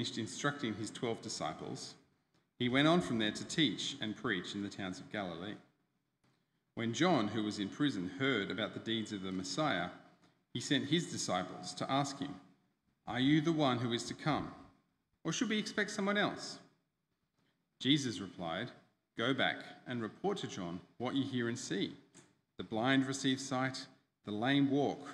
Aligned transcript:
finished 0.00 0.16
instructing 0.16 0.72
his 0.76 0.90
twelve 0.90 1.20
disciples, 1.20 1.92
he 2.58 2.70
went 2.70 2.88
on 2.88 3.02
from 3.02 3.18
there 3.18 3.30
to 3.30 3.44
teach 3.44 3.98
and 4.00 4.16
preach 4.16 4.54
in 4.54 4.62
the 4.62 4.68
towns 4.70 4.98
of 4.98 5.12
Galilee. 5.12 5.56
When 6.74 6.94
John, 6.94 7.28
who 7.28 7.42
was 7.42 7.58
in 7.58 7.68
prison, 7.68 8.10
heard 8.18 8.50
about 8.50 8.72
the 8.72 8.80
deeds 8.80 9.12
of 9.12 9.20
the 9.20 9.30
Messiah, 9.30 9.90
he 10.54 10.60
sent 10.60 10.88
his 10.88 11.12
disciples 11.12 11.74
to 11.74 11.92
ask 11.92 12.18
him, 12.18 12.34
Are 13.06 13.20
you 13.20 13.42
the 13.42 13.52
one 13.52 13.76
who 13.76 13.92
is 13.92 14.04
to 14.04 14.14
come, 14.14 14.50
or 15.22 15.34
should 15.34 15.50
we 15.50 15.58
expect 15.58 15.90
someone 15.90 16.16
else? 16.16 16.60
Jesus 17.78 18.20
replied, 18.20 18.70
Go 19.18 19.34
back 19.34 19.56
and 19.86 20.00
report 20.00 20.38
to 20.38 20.46
John 20.46 20.80
what 20.96 21.14
you 21.14 21.24
hear 21.24 21.50
and 21.50 21.58
see. 21.58 21.92
The 22.56 22.64
blind 22.64 23.04
receive 23.04 23.38
sight, 23.38 23.84
the 24.24 24.32
lame 24.32 24.70
walk, 24.70 25.10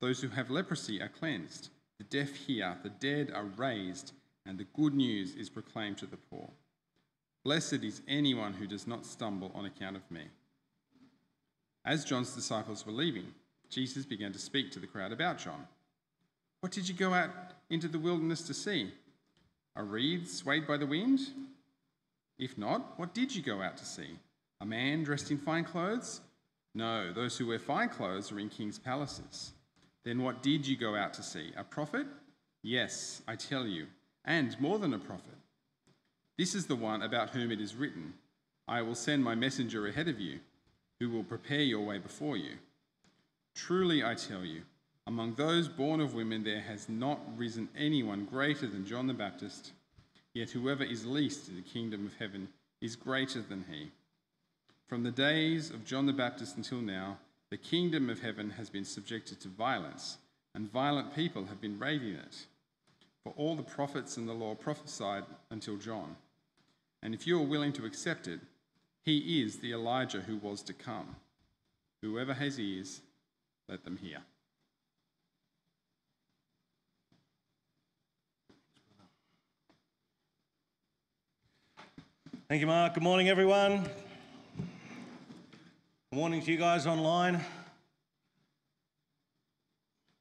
those 0.00 0.20
who 0.20 0.28
have 0.28 0.50
leprosy 0.50 1.02
are 1.02 1.08
cleansed, 1.08 1.70
the 1.98 2.04
deaf 2.04 2.34
hear, 2.34 2.78
the 2.84 2.90
dead 2.90 3.32
are 3.34 3.44
raised, 3.44 4.12
and 4.46 4.58
the 4.58 4.66
good 4.74 4.94
news 4.94 5.34
is 5.34 5.48
proclaimed 5.48 5.98
to 5.98 6.06
the 6.06 6.16
poor. 6.16 6.48
Blessed 7.44 7.84
is 7.84 8.02
anyone 8.06 8.52
who 8.52 8.66
does 8.66 8.86
not 8.86 9.06
stumble 9.06 9.50
on 9.54 9.64
account 9.64 9.96
of 9.96 10.10
me. 10.10 10.22
As 11.84 12.04
John's 12.04 12.34
disciples 12.34 12.84
were 12.84 12.92
leaving, 12.92 13.32
Jesus 13.70 14.04
began 14.04 14.32
to 14.32 14.38
speak 14.38 14.70
to 14.72 14.78
the 14.78 14.86
crowd 14.86 15.12
about 15.12 15.38
John. 15.38 15.66
What 16.60 16.72
did 16.72 16.88
you 16.88 16.94
go 16.94 17.14
out 17.14 17.30
into 17.70 17.88
the 17.88 17.98
wilderness 17.98 18.42
to 18.42 18.54
see? 18.54 18.92
A 19.76 19.82
reed 19.82 20.28
swayed 20.28 20.66
by 20.66 20.76
the 20.76 20.86
wind? 20.86 21.20
If 22.38 22.58
not, 22.58 22.98
what 22.98 23.14
did 23.14 23.34
you 23.34 23.42
go 23.42 23.62
out 23.62 23.76
to 23.78 23.84
see? 23.86 24.18
A 24.60 24.66
man 24.66 25.04
dressed 25.04 25.30
in 25.30 25.38
fine 25.38 25.64
clothes? 25.64 26.20
No, 26.74 27.12
those 27.12 27.38
who 27.38 27.46
wear 27.46 27.58
fine 27.58 27.88
clothes 27.88 28.30
are 28.30 28.38
in 28.38 28.48
king's 28.48 28.78
palaces. 28.78 29.52
Then 30.04 30.22
what 30.22 30.42
did 30.42 30.66
you 30.66 30.76
go 30.76 30.94
out 30.94 31.14
to 31.14 31.22
see? 31.22 31.52
A 31.56 31.64
prophet? 31.64 32.06
Yes, 32.62 33.22
I 33.26 33.36
tell 33.36 33.66
you, 33.66 33.86
and 34.24 34.58
more 34.60 34.78
than 34.78 34.94
a 34.94 34.98
prophet. 34.98 35.36
This 36.38 36.54
is 36.54 36.66
the 36.66 36.76
one 36.76 37.02
about 37.02 37.30
whom 37.30 37.50
it 37.50 37.60
is 37.60 37.74
written 37.74 38.14
I 38.68 38.82
will 38.82 38.94
send 38.94 39.24
my 39.24 39.34
messenger 39.34 39.88
ahead 39.88 40.06
of 40.06 40.20
you, 40.20 40.38
who 41.00 41.10
will 41.10 41.24
prepare 41.24 41.62
your 41.62 41.84
way 41.84 41.98
before 41.98 42.36
you. 42.36 42.52
Truly, 43.54 44.04
I 44.04 44.14
tell 44.14 44.44
you, 44.44 44.62
among 45.06 45.34
those 45.34 45.66
born 45.66 46.00
of 46.00 46.14
women, 46.14 46.44
there 46.44 46.60
has 46.60 46.88
not 46.88 47.20
risen 47.36 47.68
anyone 47.76 48.26
greater 48.26 48.68
than 48.68 48.86
John 48.86 49.08
the 49.08 49.14
Baptist, 49.14 49.72
yet 50.34 50.50
whoever 50.50 50.84
is 50.84 51.04
least 51.04 51.48
in 51.48 51.56
the 51.56 51.62
kingdom 51.62 52.06
of 52.06 52.14
heaven 52.14 52.48
is 52.80 52.94
greater 52.94 53.42
than 53.42 53.64
he. 53.68 53.90
From 54.86 55.02
the 55.02 55.10
days 55.10 55.70
of 55.70 55.84
John 55.84 56.06
the 56.06 56.12
Baptist 56.12 56.56
until 56.56 56.80
now, 56.80 57.18
the 57.50 57.56
kingdom 57.56 58.08
of 58.08 58.20
heaven 58.20 58.50
has 58.50 58.70
been 58.70 58.84
subjected 58.84 59.40
to 59.40 59.48
violence, 59.48 60.18
and 60.54 60.70
violent 60.70 61.14
people 61.14 61.46
have 61.46 61.60
been 61.60 61.78
raiding 61.78 62.14
it. 62.14 62.46
For 63.24 63.34
all 63.36 63.54
the 63.54 63.62
prophets 63.62 64.16
and 64.16 64.28
the 64.28 64.32
law 64.32 64.54
prophesied 64.54 65.24
until 65.50 65.76
John. 65.76 66.16
And 67.02 67.14
if 67.14 67.26
you 67.26 67.38
are 67.38 67.46
willing 67.46 67.72
to 67.74 67.84
accept 67.84 68.28
it, 68.28 68.40
he 69.04 69.42
is 69.42 69.58
the 69.58 69.72
Elijah 69.72 70.20
who 70.20 70.36
was 70.36 70.62
to 70.62 70.72
come. 70.72 71.16
Whoever 72.02 72.34
has 72.34 72.58
ears, 72.58 73.00
let 73.68 73.84
them 73.84 73.96
hear. 73.96 74.18
Thank 82.48 82.60
you, 82.60 82.66
Mark. 82.66 82.94
Good 82.94 83.02
morning, 83.02 83.28
everyone. 83.28 83.88
Good 86.10 86.18
morning 86.18 86.42
to 86.42 86.50
you 86.50 86.58
guys 86.58 86.86
online. 86.86 87.40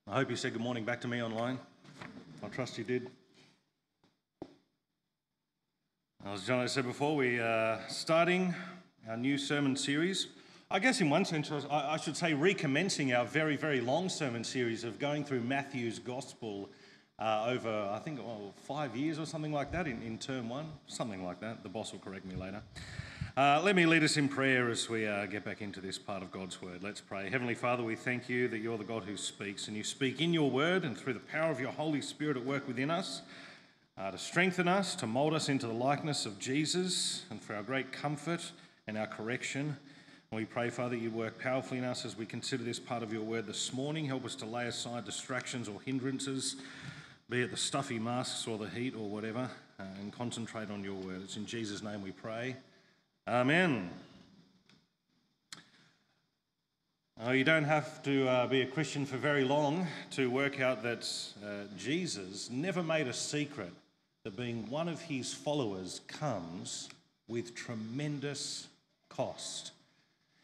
I 0.05 0.15
hope 0.15 0.29
you 0.29 0.35
said 0.35 0.53
good 0.53 0.61
morning 0.61 0.85
back 0.85 1.01
to 1.01 1.07
me 1.07 1.23
online. 1.23 1.57
I 2.41 2.47
trust 2.47 2.77
you 2.77 2.85
did. 2.85 3.09
As 6.25 6.45
John 6.45 6.65
said 6.69 6.85
before, 6.85 7.15
we 7.17 7.39
are 7.39 7.81
starting 7.89 8.55
our 9.09 9.17
new 9.17 9.37
sermon 9.37 9.75
series. 9.75 10.27
I 10.71 10.79
guess, 10.79 11.01
in 11.01 11.09
one 11.09 11.25
sense, 11.25 11.51
I 11.69 11.97
should 11.97 12.15
say 12.15 12.33
recommencing 12.33 13.13
our 13.13 13.25
very, 13.25 13.57
very 13.57 13.81
long 13.81 14.07
sermon 14.07 14.43
series 14.43 14.85
of 14.85 14.99
going 14.99 15.25
through 15.25 15.41
Matthew's 15.41 15.99
Gospel 15.99 16.69
uh, 17.17 17.47
over, 17.49 17.89
I 17.91 17.99
think, 17.99 18.19
well, 18.19 18.53
five 18.63 18.95
years 18.95 19.19
or 19.19 19.25
something 19.25 19.51
like 19.51 19.71
that 19.73 19.87
in, 19.87 20.01
in 20.01 20.17
term 20.17 20.47
one, 20.47 20.67
something 20.87 21.25
like 21.25 21.41
that. 21.41 21.63
The 21.63 21.69
boss 21.69 21.91
will 21.91 21.99
correct 21.99 22.25
me 22.25 22.35
later. 22.35 22.61
Uh, 23.39 23.61
let 23.63 23.73
me 23.73 23.85
lead 23.85 24.03
us 24.03 24.17
in 24.17 24.27
prayer 24.27 24.69
as 24.69 24.89
we 24.89 25.07
uh, 25.07 25.25
get 25.25 25.45
back 25.45 25.61
into 25.61 25.79
this 25.79 25.97
part 25.97 26.21
of 26.21 26.29
God's 26.29 26.61
word. 26.61 26.83
Let's 26.83 26.99
pray. 26.99 27.29
Heavenly 27.29 27.55
Father, 27.55 27.81
we 27.81 27.95
thank 27.95 28.27
you 28.27 28.49
that 28.49 28.57
you're 28.57 28.77
the 28.77 28.83
God 28.83 29.05
who 29.05 29.15
speaks, 29.15 29.69
and 29.69 29.77
you 29.77 29.83
speak 29.85 30.19
in 30.19 30.33
your 30.33 30.51
word 30.51 30.83
and 30.83 30.97
through 30.97 31.13
the 31.13 31.21
power 31.21 31.49
of 31.49 31.57
your 31.57 31.71
Holy 31.71 32.01
Spirit 32.01 32.35
at 32.35 32.45
work 32.45 32.67
within 32.67 32.91
us 32.91 33.21
uh, 33.97 34.11
to 34.11 34.17
strengthen 34.17 34.67
us, 34.67 34.93
to 34.95 35.07
mold 35.07 35.33
us 35.33 35.47
into 35.47 35.67
the 35.67 35.73
likeness 35.73 36.25
of 36.25 36.37
Jesus, 36.37 37.23
and 37.29 37.41
for 37.41 37.55
our 37.55 37.63
great 37.63 37.93
comfort 37.93 38.51
and 38.87 38.97
our 38.97 39.07
correction. 39.07 39.77
And 40.31 40.37
we 40.37 40.43
pray, 40.43 40.69
Father, 40.69 40.97
that 40.97 41.01
you 41.01 41.09
work 41.09 41.39
powerfully 41.39 41.77
in 41.77 41.85
us 41.85 42.03
as 42.03 42.17
we 42.17 42.25
consider 42.25 42.65
this 42.65 42.77
part 42.77 43.03
of 43.03 43.13
your 43.13 43.23
word 43.23 43.47
this 43.47 43.71
morning. 43.71 44.03
Help 44.03 44.25
us 44.25 44.35
to 44.35 44.45
lay 44.45 44.65
aside 44.65 45.05
distractions 45.05 45.69
or 45.69 45.79
hindrances, 45.85 46.57
be 47.29 47.43
it 47.43 47.51
the 47.51 47.57
stuffy 47.57 47.99
masks 47.99 48.49
or 48.49 48.57
the 48.57 48.69
heat 48.69 48.95
or 48.95 49.07
whatever, 49.07 49.49
uh, 49.79 49.83
and 50.01 50.11
concentrate 50.11 50.69
on 50.69 50.83
your 50.83 50.95
word. 50.95 51.21
It's 51.23 51.37
in 51.37 51.45
Jesus' 51.45 51.81
name 51.81 52.03
we 52.03 52.11
pray. 52.11 52.57
Amen. 53.29 53.91
Oh, 57.21 57.29
you 57.29 57.43
don't 57.43 57.65
have 57.65 58.01
to 58.01 58.27
uh, 58.27 58.47
be 58.47 58.61
a 58.61 58.65
Christian 58.65 59.05
for 59.05 59.17
very 59.17 59.43
long 59.43 59.85
to 60.11 60.31
work 60.31 60.59
out 60.59 60.81
that 60.81 61.07
uh, 61.45 61.65
Jesus 61.77 62.49
never 62.49 62.81
made 62.81 63.07
a 63.07 63.13
secret 63.13 63.71
that 64.23 64.35
being 64.35 64.67
one 64.67 64.89
of 64.89 64.99
his 65.01 65.31
followers 65.31 66.01
comes 66.07 66.89
with 67.27 67.53
tremendous 67.53 68.67
cost. 69.09 69.73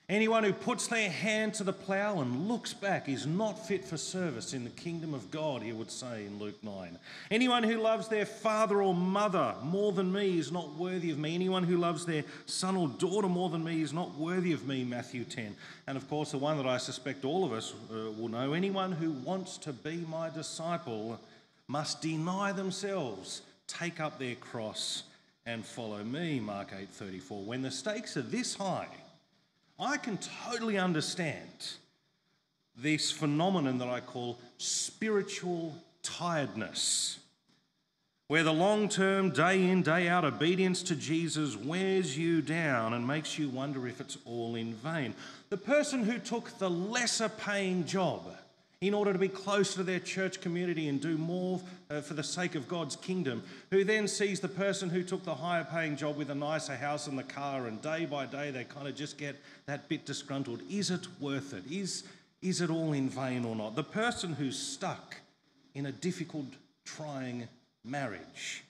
Anyone 0.08 0.44
who 0.44 0.54
puts 0.54 0.86
their 0.86 1.10
hand 1.10 1.56
to 1.56 1.64
the 1.64 1.74
plough 1.74 2.22
and 2.22 2.48
looks 2.48 2.76
back 2.76 3.10
is 3.10 3.26
not 3.26 3.66
fit 3.66 3.84
for 3.84 3.98
service 3.98 4.54
in 4.54 4.64
the 4.64 4.70
kingdom 4.70 5.16
of 5.16 5.32
God, 5.32 5.64
he 5.64 5.74
would 5.74 5.90
say 5.90 6.26
in 6.28 6.38
Luke 6.38 6.64
9. 6.64 7.00
Anyone 7.32 7.64
who 7.64 7.78
loves 7.78 8.08
their 8.08 8.28
father 8.28 8.84
or 8.84 8.94
mother 8.94 9.56
more 9.64 9.92
than 9.94 10.14
me 10.14 10.38
is 10.38 10.52
not 10.52 10.76
worthy 10.76 11.10
of 11.10 11.18
me. 11.18 11.34
Anyone 11.34 11.64
who 11.64 11.78
loves 11.78 12.06
their 12.06 12.24
son 12.46 12.76
or 12.76 12.88
daughter 12.88 13.28
more 13.28 13.50
than 13.50 13.64
me 13.64 13.82
is 13.82 13.94
not 13.94 14.16
worthy 14.16 14.54
of 14.54 14.68
me, 14.68 14.84
Matthew 14.84 15.24
10. 15.24 15.56
And 15.88 15.98
of 15.98 16.08
course, 16.08 16.32
the 16.32 16.38
one 16.38 16.58
that 16.58 16.68
I 16.68 16.78
suspect 16.78 17.26
all 17.26 17.44
of 17.44 17.52
us 17.52 17.74
uh, 17.90 18.12
will 18.12 18.30
know 18.30 18.54
anyone 18.54 18.92
who 18.92 19.12
wants 19.12 19.58
to 19.60 19.74
be 19.74 20.06
my 20.08 20.30
disciple 20.30 21.20
must 21.68 22.04
deny 22.04 22.52
themselves, 22.52 23.42
take 23.66 24.00
up 24.00 24.20
their 24.20 24.36
cross, 24.36 25.02
and 25.48 25.66
follow 25.66 26.04
me, 26.04 26.40
Mark 26.40 26.74
8:34. 26.74 27.44
When 27.44 27.64
the 27.64 27.72
stakes 27.72 28.18
are 28.18 28.22
this 28.22 28.54
high, 28.54 28.88
I 29.80 29.98
can 29.98 30.18
totally 30.18 30.78
understand 30.78 31.74
this 32.78 33.12
phenomenon 33.12 33.78
that 33.80 33.90
I 33.90 34.00
call 34.00 34.40
spiritual 34.58 35.76
tiredness, 36.02 37.20
where 38.28 38.44
the 38.44 38.54
long 38.54 38.88
term, 38.88 39.32
day 39.32 39.70
in, 39.70 39.84
day 39.84 40.08
out 40.08 40.24
obedience 40.24 40.82
to 40.84 40.96
Jesus 40.96 41.58
wears 41.58 42.18
you 42.18 42.42
down 42.42 42.94
and 42.94 43.06
makes 43.06 43.38
you 43.38 43.50
wonder 43.50 43.88
if 43.88 44.00
it's 44.00 44.18
all 44.26 44.56
in 44.56 44.74
vain. 44.76 45.14
The 45.50 45.58
person 45.58 46.04
who 46.04 46.20
took 46.20 46.58
the 46.58 46.70
lesser 46.70 47.30
paying 47.30 47.86
job 47.86 48.22
in 48.82 48.94
order 48.94 49.14
to 49.14 49.20
be 49.20 49.28
closer 49.28 49.78
to 49.78 49.84
their 49.84 50.00
church 50.00 50.42
community 50.42 50.90
and 50.90 51.02
do 51.02 51.18
more 51.18 51.62
uh, 51.90 52.02
for 52.02 52.14
the 52.14 52.24
sake 52.24 52.56
of 52.56 52.68
God's 52.68 52.96
kingdom, 52.96 53.44
who 53.72 53.84
then 53.84 54.08
sees 54.08 54.40
the 54.40 54.48
person 54.48 54.90
who 54.90 55.04
took 55.04 55.24
the 55.24 55.36
higher 55.36 55.64
paying 55.64 55.96
job 55.96 56.18
with 56.18 56.30
a 56.30 56.36
nicer 56.36 56.76
house 56.76 57.08
and 57.08 57.18
the 57.18 57.24
car, 57.24 57.68
and 57.68 57.82
day 57.82 58.06
by 58.06 58.26
day 58.26 58.52
they 58.52 58.64
kind 58.64 58.88
of 58.88 58.96
just 58.96 59.18
get 59.18 59.36
that 59.66 59.88
bit 59.88 60.06
disgruntled. 60.06 60.62
Is 60.70 60.92
it 60.92 61.08
worth 61.20 61.54
it? 61.54 61.64
Is, 61.72 62.04
is 62.42 62.62
it 62.62 62.70
all 62.70 62.94
in 62.94 63.10
vain 63.10 63.46
or 63.46 63.56
not? 63.56 63.76
The 63.76 63.84
person 63.84 64.34
who's 64.34 64.60
stuck 64.60 65.16
in 65.74 65.86
a 65.86 65.92
difficult, 65.92 66.48
trying 66.86 67.48
marriage 67.84 68.64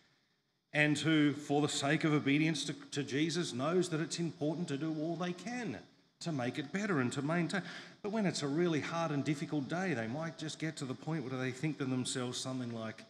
and 0.74 0.98
who, 0.98 1.32
for 1.32 1.62
the 1.62 1.70
sake 1.70 2.04
of 2.04 2.14
obedience 2.14 2.66
to, 2.66 2.74
to 2.92 3.02
Jesus, 3.02 3.54
knows 3.54 3.90
that 3.90 4.02
it's 4.02 4.20
important 4.20 4.68
to 4.68 4.78
do 4.78 4.96
all 5.00 5.16
they 5.16 5.32
can 5.32 5.78
to 6.20 6.32
make 6.32 6.58
it 6.58 6.72
better 6.72 7.00
and 7.00 7.12
to 7.14 7.22
maintain. 7.22 7.62
But 8.06 8.12
when 8.12 8.28
it's 8.28 8.44
a 8.44 8.48
really 8.48 8.82
hard 8.82 9.10
and 9.10 9.26
difficult 9.26 9.68
day, 9.68 9.96
they 9.96 10.06
might 10.06 10.38
just 10.38 10.60
get 10.60 10.78
to 10.78 10.86
the 10.86 10.94
point 10.94 11.24
where 11.28 11.40
they 11.42 11.50
think 11.50 11.80
to 11.80 11.86
themselves 11.86 12.38
something 12.38 12.72
like, 12.72 13.04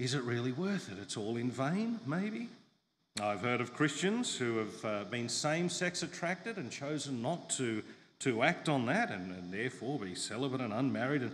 is 0.00 0.12
it 0.14 0.24
really 0.24 0.50
worth 0.50 0.90
it? 0.90 0.98
It's 1.00 1.16
all 1.16 1.36
in 1.36 1.52
vain, 1.52 2.00
maybe. 2.04 2.48
I've 3.22 3.42
heard 3.42 3.60
of 3.60 3.74
Christians 3.74 4.36
who 4.36 4.58
have 4.58 4.84
uh, 4.84 5.04
been 5.04 5.28
same 5.28 5.68
sex 5.68 6.02
attracted 6.02 6.56
and 6.56 6.68
chosen 6.68 7.22
not 7.22 7.48
to, 7.50 7.84
to 8.18 8.42
act 8.42 8.68
on 8.68 8.86
that 8.86 9.12
and, 9.12 9.30
and 9.30 9.52
therefore 9.52 10.00
be 10.00 10.16
celibate 10.16 10.62
and 10.62 10.72
unmarried. 10.72 11.22
And 11.22 11.32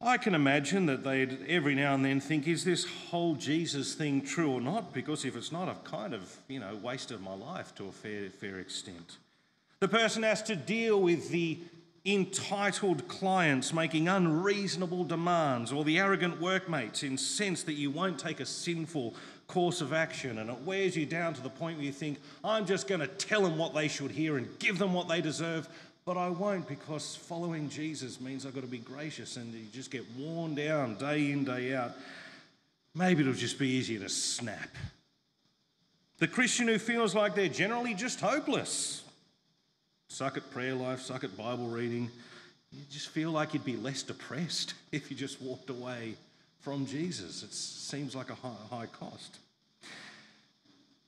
I 0.00 0.16
can 0.16 0.34
imagine 0.34 0.86
that 0.86 1.04
they'd 1.04 1.38
every 1.46 1.76
now 1.76 1.94
and 1.94 2.04
then 2.04 2.18
think, 2.18 2.48
is 2.48 2.64
this 2.64 2.84
whole 3.10 3.36
Jesus 3.36 3.94
thing 3.94 4.22
true 4.22 4.50
or 4.50 4.60
not? 4.60 4.92
Because 4.92 5.24
if 5.24 5.36
it's 5.36 5.52
not, 5.52 5.68
I've 5.68 5.84
kind 5.84 6.14
of, 6.14 6.36
you 6.48 6.58
know, 6.58 6.74
wasted 6.82 7.20
my 7.20 7.34
life 7.34 7.72
to 7.76 7.86
a 7.86 7.92
fair, 7.92 8.28
fair 8.28 8.58
extent. 8.58 9.18
The 9.80 9.88
person 9.88 10.22
has 10.24 10.42
to 10.42 10.56
deal 10.56 11.00
with 11.00 11.30
the 11.30 11.58
entitled 12.04 13.08
clients 13.08 13.72
making 13.72 14.08
unreasonable 14.08 15.04
demands, 15.04 15.72
or 15.72 15.84
the 15.84 15.98
arrogant 15.98 16.38
workmates 16.40 17.02
incensed 17.02 17.66
that 17.66 17.74
you 17.74 17.90
won't 17.90 18.18
take 18.18 18.40
a 18.40 18.46
sinful 18.46 19.14
course 19.46 19.80
of 19.80 19.94
action, 19.94 20.38
and 20.38 20.50
it 20.50 20.60
wears 20.62 20.96
you 20.96 21.06
down 21.06 21.32
to 21.34 21.42
the 21.42 21.48
point 21.48 21.78
where 21.78 21.86
you 21.86 21.92
think, 21.92 22.18
I'm 22.44 22.66
just 22.66 22.88
going 22.88 23.00
to 23.00 23.06
tell 23.06 23.42
them 23.42 23.56
what 23.56 23.74
they 23.74 23.88
should 23.88 24.10
hear 24.10 24.36
and 24.36 24.58
give 24.58 24.78
them 24.78 24.92
what 24.92 25.08
they 25.08 25.22
deserve, 25.22 25.66
but 26.04 26.16
I 26.16 26.28
won't 26.28 26.68
because 26.68 27.16
following 27.16 27.68
Jesus 27.68 28.20
means 28.20 28.44
I've 28.44 28.54
got 28.54 28.62
to 28.62 28.66
be 28.66 28.78
gracious, 28.78 29.36
and 29.36 29.52
you 29.52 29.64
just 29.72 29.90
get 29.90 30.04
worn 30.18 30.54
down 30.54 30.96
day 30.96 31.30
in, 31.30 31.44
day 31.44 31.74
out. 31.74 31.92
Maybe 32.94 33.22
it'll 33.22 33.32
just 33.32 33.58
be 33.58 33.68
easier 33.68 34.00
to 34.00 34.08
snap. 34.10 34.68
The 36.18 36.28
Christian 36.28 36.68
who 36.68 36.78
feels 36.78 37.14
like 37.14 37.34
they're 37.34 37.48
generally 37.48 37.94
just 37.94 38.20
hopeless. 38.20 39.04
Suck 40.10 40.36
at 40.36 40.50
prayer 40.50 40.74
life, 40.74 41.00
suck 41.00 41.22
at 41.22 41.36
Bible 41.36 41.68
reading. 41.68 42.10
You 42.72 42.82
just 42.90 43.08
feel 43.10 43.30
like 43.30 43.54
you'd 43.54 43.64
be 43.64 43.76
less 43.76 44.02
depressed 44.02 44.74
if 44.92 45.08
you 45.08 45.16
just 45.16 45.40
walked 45.40 45.70
away 45.70 46.14
from 46.58 46.84
Jesus. 46.84 47.44
It 47.44 47.54
seems 47.54 48.16
like 48.16 48.28
a 48.28 48.34
high, 48.34 48.50
high 48.70 48.86
cost. 48.86 49.38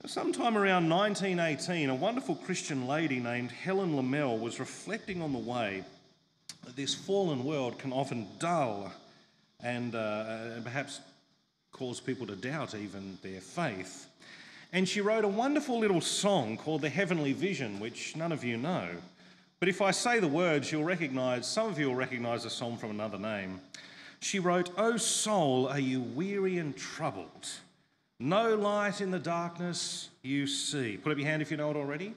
Sometime 0.07 0.57
around 0.57 0.89
1918, 0.89 1.91
a 1.91 1.95
wonderful 1.95 2.37
Christian 2.37 2.87
lady 2.87 3.19
named 3.19 3.51
Helen 3.51 3.95
Lemmel 3.95 4.39
was 4.39 4.61
reflecting 4.61 5.21
on 5.21 5.33
the 5.33 5.39
way 5.39 5.83
that 6.65 6.77
this 6.77 6.95
fallen 6.95 7.45
world 7.45 7.81
can 7.81 7.93
often 7.93 8.29
dull 8.39 8.93
and, 9.61 9.97
uh, 9.97 10.53
and 10.55 10.65
perhaps 10.65 11.01
cause 11.73 12.01
people 12.01 12.27
to 12.29 12.37
doubt 12.37 12.77
even 12.77 13.19
their 13.23 13.41
faith. 13.41 14.07
And 14.73 14.89
she 14.89 15.03
wrote 15.03 15.25
a 15.25 15.29
wonderful 15.29 15.79
little 15.79 16.01
song 16.01 16.57
called 16.57 16.81
The 16.81 16.89
Heavenly 16.89 17.35
Vision, 17.35 17.79
which 17.79 18.17
none 18.17 18.33
of 18.33 18.43
you 18.43 18.57
know. 18.57 18.89
But 19.61 19.69
if 19.69 19.83
I 19.83 19.91
say 19.91 20.19
the 20.19 20.29
words, 20.29 20.73
you'll 20.73 20.83
recognize, 20.83 21.47
some 21.47 21.69
of 21.69 21.79
you 21.79 21.89
will 21.89 21.95
recognize 21.95 22.45
the 22.45 22.51
song 22.51 22.79
from 22.79 22.91
another 22.91 23.19
name. 23.19 23.61
She 24.21 24.39
wrote, 24.39 24.71
O 24.79 24.97
soul, 24.97 25.69
are 25.69 25.79
you 25.79 26.01
weary 26.01 26.57
and 26.57 26.77
troubled? 26.77 27.49
No 28.19 28.55
light 28.55 29.01
in 29.01 29.11
the 29.11 29.19
darkness 29.19 30.09
you 30.23 30.47
see. 30.47 30.97
Put 30.97 31.13
up 31.13 31.19
your 31.19 31.27
hand 31.27 31.43
if 31.43 31.51
you 31.51 31.59
know 31.59 31.71
it 31.71 31.77
already. 31.77 32.15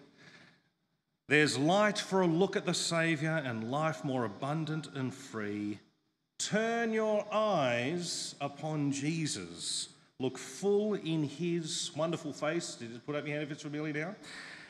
There's 1.28 1.58
light 1.58 1.98
for 1.98 2.22
a 2.22 2.28
look 2.28 2.56
at 2.56 2.66
the 2.66 2.74
Saviour 2.74 3.36
and 3.36 3.69
life 3.69 4.06
more 4.06 4.24
abundant 4.24 4.88
and 4.96 5.13
free. 5.13 5.80
Turn 6.38 6.94
your 6.94 7.25
eyes 7.34 8.36
upon 8.40 8.92
Jesus. 8.92 9.90
Look 10.20 10.38
full 10.38 10.94
in 10.94 11.24
his 11.24 11.92
wonderful 11.96 12.34
face. 12.34 12.76
Did 12.76 12.92
you 12.92 13.00
put 13.00 13.16
up 13.16 13.26
your 13.26 13.36
hand 13.36 13.44
if 13.44 13.52
it's 13.52 13.64
familiar 13.64 13.94
now? 13.94 14.16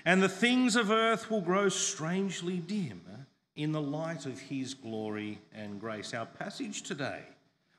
And 0.03 0.21
the 0.21 0.30
things 0.30 0.75
of 0.75 0.92
earth 0.92 1.30
will 1.30 1.42
grow 1.42 1.69
strangely 1.69 2.57
dim 2.57 3.01
eh, 3.12 3.24
in 3.56 3.71
the 3.71 3.81
light 3.81 4.25
of 4.25 4.39
his 4.39 4.74
glory 4.74 5.39
and 5.53 5.80
grace. 5.80 6.13
Our 6.13 6.25
passage 6.25 6.83
today 6.83 7.24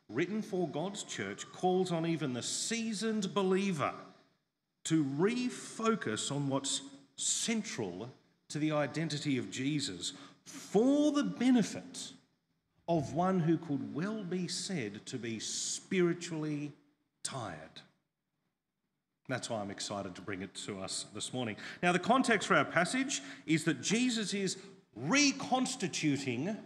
written 0.09 0.43
for 0.43 0.69
God's 0.69 1.03
church, 1.03 1.51
calls 1.53 1.91
on 1.91 2.07
even 2.07 2.33
the 2.33 2.43
seasoned 2.43 3.35
believer 3.35 3.93
to 4.85 5.05
refocus 5.05 6.31
on 6.31 6.49
what's 6.49 6.83
central 7.17 8.09
to 8.49 8.59
the 8.59 8.73
identity 8.73 9.39
of 9.39 9.51
Jesus 9.51 10.13
for 10.45 11.11
the 11.11 11.25
benefit 11.25 12.13
of 12.87 13.15
one 13.15 13.41
who 13.41 13.59
could 13.59 13.93
well 13.93 14.23
be 14.23 14.47
said 14.47 15.05
to 15.07 15.19
be 15.19 15.41
spiritually 15.41 16.73
tired. 17.27 17.83
That's 19.29 19.51
why 19.51 19.61
I'm 19.61 19.73
excited 19.73 20.15
to 20.15 20.23
bring 20.23 20.43
it 20.43 20.55
to 20.67 20.79
us 20.81 21.07
this 21.13 21.33
morning. 21.33 21.57
Now, 21.83 21.91
the 21.91 21.99
context 21.99 22.47
for 22.47 22.55
our 22.55 22.65
passage 22.65 23.21
is 23.45 23.65
that 23.65 23.83
Jesus 23.83 24.33
is 24.33 24.57
reconstituting 24.95 26.57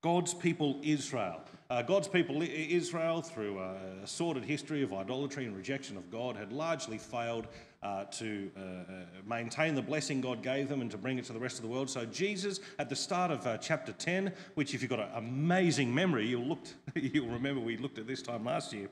God's 0.00 0.32
people 0.32 0.80
Israel. 0.82 1.42
Uh, 1.68 1.82
God's 1.82 2.08
people, 2.08 2.40
Israel, 2.42 3.20
through 3.20 3.58
a 3.58 4.06
sordid 4.06 4.44
history 4.44 4.82
of 4.82 4.94
idolatry 4.94 5.44
and 5.44 5.54
rejection 5.54 5.98
of 5.98 6.10
God, 6.10 6.34
had 6.34 6.50
largely 6.50 6.96
failed 6.96 7.46
uh, 7.82 8.04
to 8.04 8.50
uh, 8.56 8.60
uh, 8.60 8.84
maintain 9.28 9.74
the 9.74 9.82
blessing 9.82 10.20
God 10.22 10.42
gave 10.42 10.68
them 10.68 10.80
and 10.80 10.90
to 10.90 10.96
bring 10.96 11.18
it 11.18 11.26
to 11.26 11.32
the 11.34 11.38
rest 11.38 11.56
of 11.56 11.62
the 11.62 11.68
world. 11.68 11.90
So, 11.90 12.06
Jesus, 12.06 12.60
at 12.78 12.88
the 12.88 12.96
start 12.96 13.30
of 13.30 13.46
uh, 13.46 13.58
chapter 13.58 13.92
10, 13.92 14.32
which, 14.54 14.72
if 14.72 14.80
you've 14.80 14.90
got 14.90 15.00
an 15.00 15.10
amazing 15.14 15.94
memory, 15.94 16.26
you'll, 16.26 16.46
look, 16.46 16.66
you'll 16.94 17.28
remember 17.28 17.60
we 17.60 17.76
looked 17.76 17.98
at 17.98 18.06
this 18.06 18.22
time 18.22 18.44
last 18.44 18.72
year, 18.72 18.88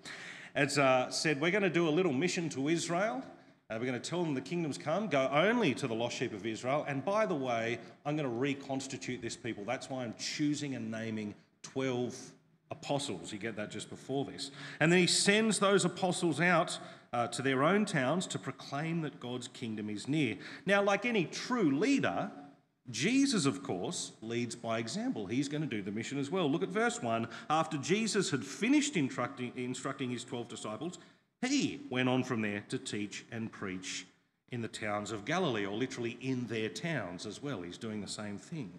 has 0.57 0.79
uh, 0.79 1.11
said, 1.11 1.41
We're 1.41 1.51
going 1.51 1.63
to 1.63 1.71
do 1.71 1.89
a 1.89 1.91
little 1.91 2.13
mission 2.13 2.49
to 2.51 2.69
Israel. 2.69 3.23
Uh, 3.69 3.79
we're 3.81 3.87
going 3.87 4.01
to 4.01 4.11
tell 4.11 4.23
them 4.23 4.35
the 4.35 4.41
kingdom's 4.41 4.79
come, 4.79 5.09
go 5.09 5.29
only 5.33 5.75
to 5.75 5.89
the 5.89 5.95
lost 5.95 6.17
sheep 6.17 6.33
of 6.33 6.47
Israel. 6.47 6.85
And 6.87 7.05
by 7.05 7.27
the 7.27 7.35
way, 7.35 7.81
I'm 8.05 8.17
going 8.17 8.29
to 8.29 8.35
reconstitute 8.35 9.21
this 9.21 9.37
people. 9.37 9.65
That's 9.65 9.91
why 9.91 10.05
I'm 10.05 10.15
choosing 10.19 10.77
and 10.77 10.89
naming 10.89 11.35
12 11.63 12.15
apostles. 12.71 13.33
You 13.33 13.41
get 13.41 13.57
that 13.57 13.73
just 13.73 13.91
before 13.91 14.25
this. 14.25 14.53
And 14.79 14.93
then 14.93 15.01
he 15.01 15.09
sends 15.09 15.59
those 15.59 15.85
apostles 15.85 16.41
out 16.41 16.79
uh, 17.13 17.27
to 17.29 17.43
their 17.43 17.65
own 17.65 17.85
towns 17.85 18.29
to 18.29 18.39
proclaim 18.39 19.01
that 19.01 19.19
God's 19.19 19.49
kingdom 19.49 19.91
is 19.91 20.07
near. 20.07 20.37
Now, 20.65 20.81
like 20.83 21.05
any 21.05 21.25
true 21.25 21.77
leader, 21.77 22.31
Jesus, 22.91 23.47
of 23.47 23.63
course, 23.63 24.13
leads 24.23 24.55
by 24.55 24.79
example. 24.79 25.27
He's 25.27 25.49
going 25.49 25.63
to 25.63 25.69
do 25.69 25.83
the 25.83 25.91
mission 25.91 26.19
as 26.19 26.31
well. 26.31 26.51
Look 26.51 26.63
at 26.63 26.69
verse 26.69 27.03
1. 27.03 27.27
After 27.51 27.77
Jesus 27.79 28.31
had 28.31 28.45
finished 28.45 28.97
instructing, 28.97 29.53
his 30.11 30.25
12 30.25 30.49
disciples, 30.49 30.99
he 31.43 31.81
went 31.91 32.09
on 32.09 32.25
from 32.25 32.43
there 32.43 32.65
to 32.69 32.79
teach 32.79 33.25
and 33.33 33.51
preach 33.51 34.07
in 34.53 34.63
the 34.63 34.69
towns 34.69 35.11
of 35.11 35.25
Galilee, 35.25 35.67
or 35.67 35.77
literally 35.77 36.17
in 36.21 36.47
their 36.47 36.69
towns 36.69 37.27
as 37.27 37.43
well. 37.43 37.63
He's 37.63 37.79
doing 37.79 38.01
the 38.01 38.09
same 38.09 38.39
thing. 38.39 38.79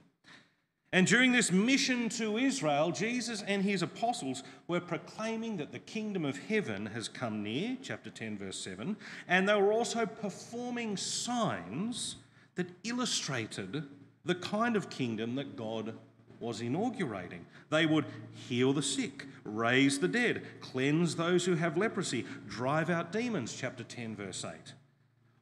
And 0.94 1.06
during 1.06 1.34
this 1.34 1.52
mission 1.52 2.08
to 2.12 2.38
Israel, 2.38 2.92
Jesus 2.92 3.42
and 3.42 3.62
his 3.62 3.82
apostles 3.82 4.44
were 4.70 4.80
proclaiming 4.80 5.58
that 5.58 5.74
the 5.74 5.80
kingdom 5.80 6.24
of 6.24 6.38
heaven 6.38 6.86
has 6.86 7.10
come 7.10 7.44
near, 7.44 7.76
chapter 7.84 8.10
10, 8.10 8.38
verse 8.38 8.58
7, 8.58 8.96
and 9.28 9.50
they 9.50 9.56
were 9.56 9.74
also 9.74 10.06
performing 10.06 10.96
signs 10.96 12.16
that 12.56 12.70
illustrated 12.86 13.84
the 14.28 14.36
kind 14.36 14.76
of 14.76 14.90
kingdom 14.90 15.36
that 15.36 15.56
God 15.56 15.94
was 16.40 16.62
inaugurating. 16.62 17.46
They 17.70 17.86
would 17.86 18.06
heal 18.34 18.74
the 18.74 18.84
sick, 18.84 19.26
raise 19.44 20.00
the 20.00 20.08
dead, 20.08 20.44
cleanse 20.62 21.16
those 21.16 21.46
who 21.46 21.56
have 21.56 21.78
leprosy, 21.78 22.26
drive 22.48 22.90
out 22.90 23.12
demons, 23.12 23.56
chapter 23.58 23.84
10, 23.84 24.16
verse 24.16 24.46
8. 24.46 24.74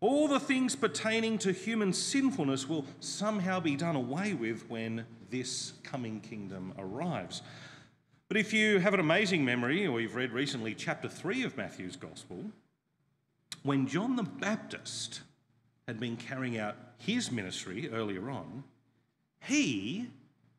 All 0.01 0.27
the 0.27 0.39
things 0.39 0.75
pertaining 0.75 1.37
to 1.39 1.51
human 1.51 1.91
sinfulness 1.91 2.69
will 2.69 2.85
somehow 2.99 3.59
be 3.59 3.75
done 3.75 3.95
away 3.95 4.33
with 4.33 4.69
when 4.69 5.05
this 5.29 5.73
coming 5.83 6.19
kingdom 6.19 6.73
arrives. 6.77 7.41
But 8.27 8.37
if 8.37 8.53
you 8.53 8.79
have 8.79 8.93
an 8.93 8.99
amazing 8.99 9.45
memory, 9.45 9.85
or 9.85 10.01
you've 10.01 10.15
read 10.15 10.31
recently 10.31 10.73
chapter 10.75 11.07
3 11.07 11.43
of 11.43 11.57
Matthew's 11.57 11.95
Gospel, 11.95 12.45
when 13.63 13.87
John 13.87 14.15
the 14.15 14.23
Baptist 14.23 15.21
had 15.87 15.99
been 15.99 16.17
carrying 16.17 16.57
out 16.57 16.75
his 16.97 17.31
ministry 17.31 17.89
earlier 17.91 18.29
on, 18.29 18.63
he 19.47 20.07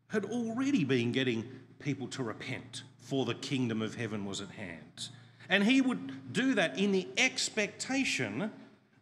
had 0.09 0.25
already 0.25 0.85
been 0.85 1.12
getting 1.12 1.45
people 1.78 2.07
to 2.09 2.23
repent, 2.23 2.83
for 2.99 3.25
the 3.25 3.35
kingdom 3.35 3.83
of 3.83 3.95
heaven 3.95 4.25
was 4.25 4.40
at 4.40 4.50
hand. 4.50 5.09
And 5.49 5.62
he 5.64 5.81
would 5.81 6.33
do 6.33 6.55
that 6.55 6.78
in 6.78 6.93
the 6.93 7.07
expectation 7.16 8.50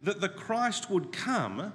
that 0.01 0.21
the 0.21 0.29
Christ 0.29 0.89
would 0.89 1.11
come 1.11 1.73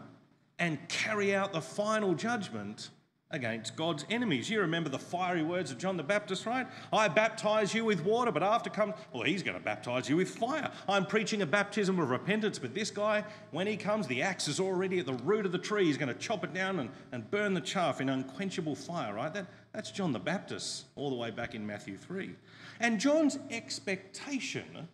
and 0.59 0.79
carry 0.89 1.35
out 1.35 1.53
the 1.53 1.61
final 1.61 2.15
judgment 2.15 2.91
against 3.33 3.77
God's 3.77 4.05
enemies. 4.11 4.51
You 4.51 4.61
remember 4.61 4.89
the 4.89 4.99
fiery 4.99 5.43
words 5.43 5.71
of 5.71 5.79
John 5.79 5.97
the 5.97 6.03
Baptist, 6.03 6.47
right? 6.47 6.67
I 6.93 7.07
baptize 7.07 7.73
you 7.73 7.85
with 7.85 8.05
water, 8.05 8.33
but 8.33 8.43
after 8.43 8.71
comes, 8.71 8.95
well, 9.13 9.23
he's 9.23 9.43
going 9.43 9.57
to 9.57 9.63
baptize 9.63 10.09
you 10.09 10.17
with 10.17 10.31
fire. 10.31 10.71
I'm 10.89 11.07
preaching 11.07 11.43
a 11.43 11.47
baptism 11.47 12.01
of 12.01 12.11
repentance, 12.11 12.59
but 12.59 12.75
this 12.75 12.91
guy, 12.91 13.25
when 13.53 13.67
he 13.67 13.77
comes, 13.77 14.07
the 14.09 14.23
axe 14.23 14.49
is 14.49 14.59
already 14.59 14.99
at 14.99 15.07
the 15.07 15.15
root 15.15 15.47
of 15.47 15.53
the 15.53 15.59
tree. 15.59 15.85
He's 15.85 15.97
going 15.97 16.13
to 16.13 16.19
chop 16.19 16.43
it 16.43 16.53
down 16.53 16.81
and, 16.81 16.91
and 17.13 17.31
burn 17.31 17.55
the 17.55 17.61
chaff 17.61 18.01
in 18.01 18.09
unquenchable 18.09 18.75
fire, 18.75 19.15
right? 19.15 19.33
That, 19.33 19.47
that's 19.73 19.93
John 19.93 20.13
the 20.13 20.19
Baptist, 20.19 20.87
all 20.97 21.11
the 21.11 21.17
way 21.17 21.31
back 21.31 21.55
in 21.55 21.65
Matthew 21.65 21.97
3. 21.97 22.35
And 22.81 22.99
John's 22.99 23.39
expectation 23.51 24.89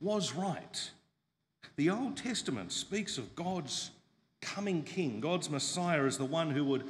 was 0.00 0.34
right. 0.34 0.90
The 1.76 1.90
Old 1.90 2.16
Testament 2.16 2.70
speaks 2.70 3.18
of 3.18 3.34
God's 3.34 3.90
coming 4.42 4.82
king, 4.82 5.20
God's 5.20 5.48
Messiah, 5.48 6.04
as 6.04 6.18
the 6.18 6.24
one 6.24 6.50
who 6.50 6.64
would 6.64 6.84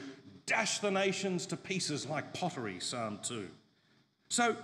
dash 0.47 0.79
the 0.79 0.91
nations 0.91 1.47
to 1.47 1.57
pieces 1.57 2.07
like 2.07 2.35
pottery, 2.35 2.79
Psalm 2.81 3.19
2. 3.23 3.49
So 4.29 4.57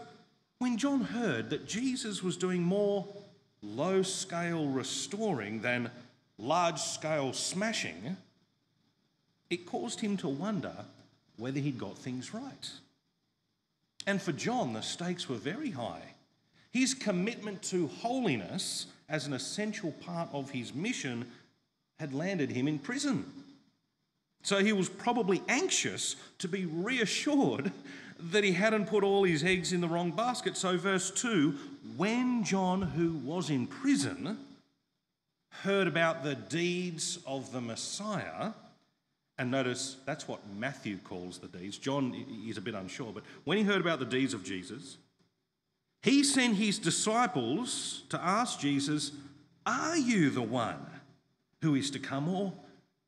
when 0.58 0.76
John 0.76 1.00
heard 1.00 1.50
that 1.50 1.66
Jesus 1.66 2.22
was 2.22 2.36
doing 2.36 2.62
more 2.62 3.06
low 3.62 4.02
scale 4.02 4.66
restoring 4.66 5.60
than 5.60 5.90
large 6.38 6.80
scale 6.80 7.32
smashing, 7.32 8.16
it 9.50 9.66
caused 9.66 10.00
him 10.00 10.16
to 10.18 10.28
wonder 10.28 10.74
whether 11.36 11.60
he'd 11.60 11.78
got 11.78 11.96
things 11.96 12.34
right. 12.34 12.70
And 14.06 14.20
for 14.20 14.32
John, 14.32 14.72
the 14.72 14.80
stakes 14.80 15.28
were 15.28 15.36
very 15.36 15.70
high. 15.70 16.14
His 16.70 16.94
commitment 16.94 17.62
to 17.64 17.88
holiness 17.88 18.86
as 19.08 19.26
an 19.26 19.32
essential 19.32 19.92
part 19.92 20.28
of 20.32 20.50
his 20.50 20.74
mission 20.74 21.26
had 21.98 22.12
landed 22.12 22.50
him 22.50 22.68
in 22.68 22.78
prison. 22.78 23.24
So 24.42 24.58
he 24.58 24.72
was 24.72 24.88
probably 24.88 25.42
anxious 25.48 26.16
to 26.38 26.48
be 26.48 26.64
reassured 26.64 27.72
that 28.18 28.44
he 28.44 28.52
hadn't 28.52 28.86
put 28.86 29.04
all 29.04 29.24
his 29.24 29.44
eggs 29.44 29.72
in 29.72 29.80
the 29.80 29.88
wrong 29.88 30.10
basket. 30.10 30.56
So, 30.56 30.76
verse 30.76 31.10
2 31.10 31.54
when 31.96 32.44
John, 32.44 32.82
who 32.82 33.14
was 33.14 33.50
in 33.50 33.66
prison, 33.66 34.38
heard 35.62 35.88
about 35.88 36.22
the 36.22 36.34
deeds 36.34 37.18
of 37.26 37.50
the 37.50 37.60
Messiah, 37.60 38.52
and 39.38 39.50
notice 39.50 39.96
that's 40.04 40.28
what 40.28 40.40
Matthew 40.56 40.98
calls 40.98 41.38
the 41.38 41.48
deeds. 41.48 41.78
John 41.78 42.14
is 42.46 42.56
a 42.56 42.60
bit 42.60 42.74
unsure, 42.74 43.12
but 43.12 43.24
when 43.44 43.58
he 43.58 43.64
heard 43.64 43.80
about 43.80 43.98
the 43.98 44.04
deeds 44.04 44.34
of 44.34 44.44
Jesus, 44.44 44.98
he 46.02 46.22
sent 46.22 46.56
his 46.56 46.78
disciples 46.78 48.02
to 48.10 48.20
ask 48.22 48.60
Jesus, 48.60 49.12
Are 49.66 49.96
you 49.96 50.30
the 50.30 50.42
one 50.42 50.86
who 51.62 51.74
is 51.74 51.90
to 51.90 51.98
come, 51.98 52.28
or 52.28 52.52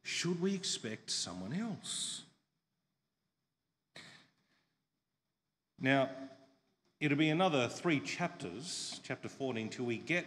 should 0.02 0.40
we 0.40 0.54
expect 0.54 1.10
someone 1.10 1.52
else? 1.52 2.22
Now, 5.78 6.10
it'll 7.00 7.16
be 7.16 7.30
another 7.30 7.68
three 7.68 8.00
chapters, 8.00 9.00
chapter 9.02 9.28
14, 9.28 9.68
till 9.70 9.86
we 9.86 9.96
get 9.96 10.26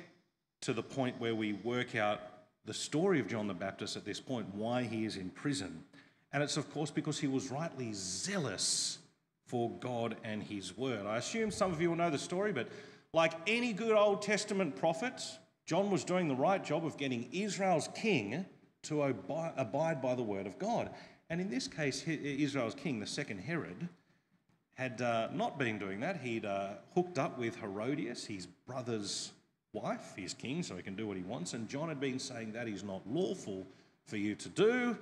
to 0.62 0.74
the 0.74 0.84
point 0.84 1.20
where 1.20 1.36
we 1.36 1.54
work 1.54 1.96
out 1.96 2.20
the 2.66 2.74
story 2.74 3.20
of 3.20 3.28
John 3.28 3.48
the 3.48 3.54
Baptist 3.54 3.98
at 3.98 4.06
this 4.06 4.20
point, 4.20 4.54
why 4.56 4.84
he 4.84 5.06
is 5.06 5.18
in 5.18 5.30
prison. 5.30 5.84
And 6.32 6.42
it's, 6.42 6.58
of 6.58 6.72
course, 6.74 6.90
because 6.90 7.20
he 7.20 7.28
was 7.28 7.52
rightly 7.52 7.92
zealous 7.94 9.00
for 9.46 9.70
God 9.80 10.16
and 10.24 10.42
his 10.42 10.76
word. 10.78 11.06
I 11.06 11.18
assume 11.18 11.52
some 11.52 11.72
of 11.72 11.82
you 11.82 11.90
will 11.90 11.98
know 11.98 12.10
the 12.10 12.18
story, 12.18 12.54
but 12.54 12.70
like 13.14 13.34
any 13.46 13.74
good 13.74 13.96
Old 13.96 14.22
Testament 14.22 14.76
prophet, 14.76 15.22
John 15.66 15.92
was 15.92 16.04
doing 16.04 16.28
the 16.28 16.36
right 16.36 16.64
job 16.64 16.86
of 16.86 16.98
getting 16.98 17.30
Israel's 17.32 17.90
king 17.94 18.46
to 18.84 19.04
abide 19.04 20.02
by 20.02 20.16
the 20.16 20.24
word 20.24 20.48
of 20.48 20.60
God. 20.60 20.90
And 21.30 21.42
in 21.42 21.50
this 21.50 21.68
case, 21.68 22.04
Israel's 22.08 22.76
king, 22.76 23.00
the 23.00 23.08
second 23.08 23.40
Herod, 23.40 23.88
had 24.76 25.02
uh, 25.02 25.30
not 25.34 25.58
been 25.58 25.78
doing 25.78 26.00
that. 26.02 26.22
He'd 26.22 26.46
uh, 26.46 26.70
hooked 26.94 27.18
up 27.18 27.38
with 27.38 27.56
Herodias, 27.56 28.26
his 28.26 28.46
brother's 28.46 29.32
wife. 29.72 30.14
He's 30.16 30.34
king, 30.34 30.64
so 30.64 30.76
he 30.76 30.82
can 30.82 30.96
do 30.96 31.08
what 31.08 31.18
he 31.18 31.24
wants. 31.24 31.54
And 31.54 31.68
John 31.68 31.90
had 31.90 32.00
been 32.00 32.20
saying 32.20 32.54
that 32.54 32.68
is 32.68 32.84
not 32.84 33.02
lawful 33.08 33.66
for 34.06 34.18
you 34.18 34.36
to 34.36 34.50
do. 34.50 34.98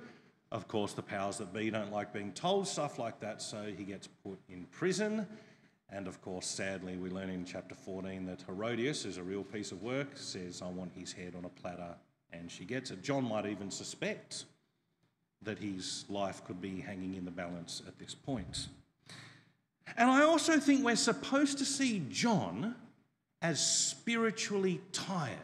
Of 0.50 0.68
course, 0.68 0.92
the 0.92 1.02
powers 1.02 1.38
that 1.38 1.52
be 1.52 1.70
don't 1.70 1.90
like 1.90 2.12
being 2.12 2.32
told 2.32 2.68
stuff 2.68 2.98
like 2.98 3.18
that, 3.20 3.40
so 3.40 3.72
he 3.76 3.84
gets 3.84 4.06
put 4.06 4.38
in 4.48 4.66
prison. 4.66 5.26
And 5.88 6.06
of 6.06 6.20
course, 6.22 6.46
sadly, 6.46 6.96
we 6.96 7.10
learn 7.10 7.30
in 7.30 7.44
chapter 7.44 7.74
14 7.74 8.26
that 8.26 8.42
Herodias 8.42 9.04
is 9.04 9.16
a 9.16 9.22
real 9.22 9.44
piece 9.44 9.72
of 9.72 9.82
work, 9.82 10.08
says, 10.14 10.62
I 10.62 10.68
want 10.68 10.92
his 10.94 11.12
head 11.12 11.34
on 11.36 11.44
a 11.44 11.48
platter, 11.48 11.94
and 12.32 12.50
she 12.50 12.64
gets 12.64 12.90
it. 12.90 13.02
John 13.02 13.24
might 13.24 13.46
even 13.46 13.70
suspect 13.70 14.44
that 15.42 15.58
his 15.58 16.04
life 16.08 16.44
could 16.44 16.60
be 16.60 16.80
hanging 16.80 17.14
in 17.14 17.24
the 17.24 17.30
balance 17.30 17.82
at 17.86 17.98
this 17.98 18.14
point. 18.14 18.68
And 19.96 20.08
I 20.08 20.22
also 20.22 20.58
think 20.58 20.84
we're 20.84 20.96
supposed 20.96 21.58
to 21.58 21.64
see 21.64 22.02
John 22.10 22.74
as 23.42 23.64
spiritually 23.64 24.80
tired 24.92 25.36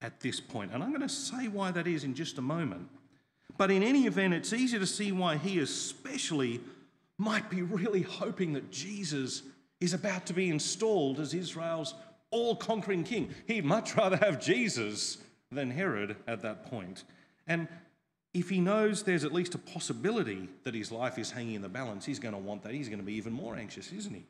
at 0.00 0.20
this 0.20 0.40
point. 0.40 0.70
And 0.72 0.82
I'm 0.82 0.90
going 0.90 1.02
to 1.02 1.08
say 1.08 1.48
why 1.48 1.72
that 1.72 1.86
is 1.86 2.04
in 2.04 2.14
just 2.14 2.38
a 2.38 2.42
moment. 2.42 2.88
But 3.56 3.70
in 3.70 3.82
any 3.82 4.06
event, 4.06 4.34
it's 4.34 4.52
easy 4.52 4.78
to 4.78 4.86
see 4.86 5.12
why 5.12 5.36
he 5.36 5.58
especially 5.58 6.60
might 7.18 7.50
be 7.50 7.62
really 7.62 8.02
hoping 8.02 8.52
that 8.54 8.70
Jesus 8.70 9.42
is 9.80 9.94
about 9.94 10.26
to 10.26 10.32
be 10.32 10.48
installed 10.48 11.20
as 11.20 11.34
Israel's 11.34 11.94
all 12.30 12.56
conquering 12.56 13.04
king. 13.04 13.32
He'd 13.46 13.64
much 13.64 13.96
rather 13.96 14.16
have 14.16 14.40
Jesus 14.40 15.18
than 15.54 15.70
Herod 15.70 16.16
at 16.26 16.42
that 16.42 16.66
point. 16.66 17.04
And 17.46 17.68
if 18.34 18.50
he 18.50 18.60
knows 18.60 19.02
there's 19.02 19.24
at 19.24 19.32
least 19.32 19.54
a 19.54 19.58
possibility 19.58 20.48
that 20.64 20.74
his 20.74 20.90
life 20.90 21.18
is 21.18 21.30
hanging 21.30 21.54
in 21.54 21.62
the 21.62 21.68
balance, 21.68 22.04
he's 22.04 22.18
going 22.18 22.34
to 22.34 22.40
want 22.40 22.62
that. 22.64 22.74
He's 22.74 22.88
going 22.88 22.98
to 22.98 23.04
be 23.04 23.14
even 23.14 23.32
more 23.32 23.56
anxious, 23.56 23.92
isn't 23.92 24.14
he? 24.14 24.24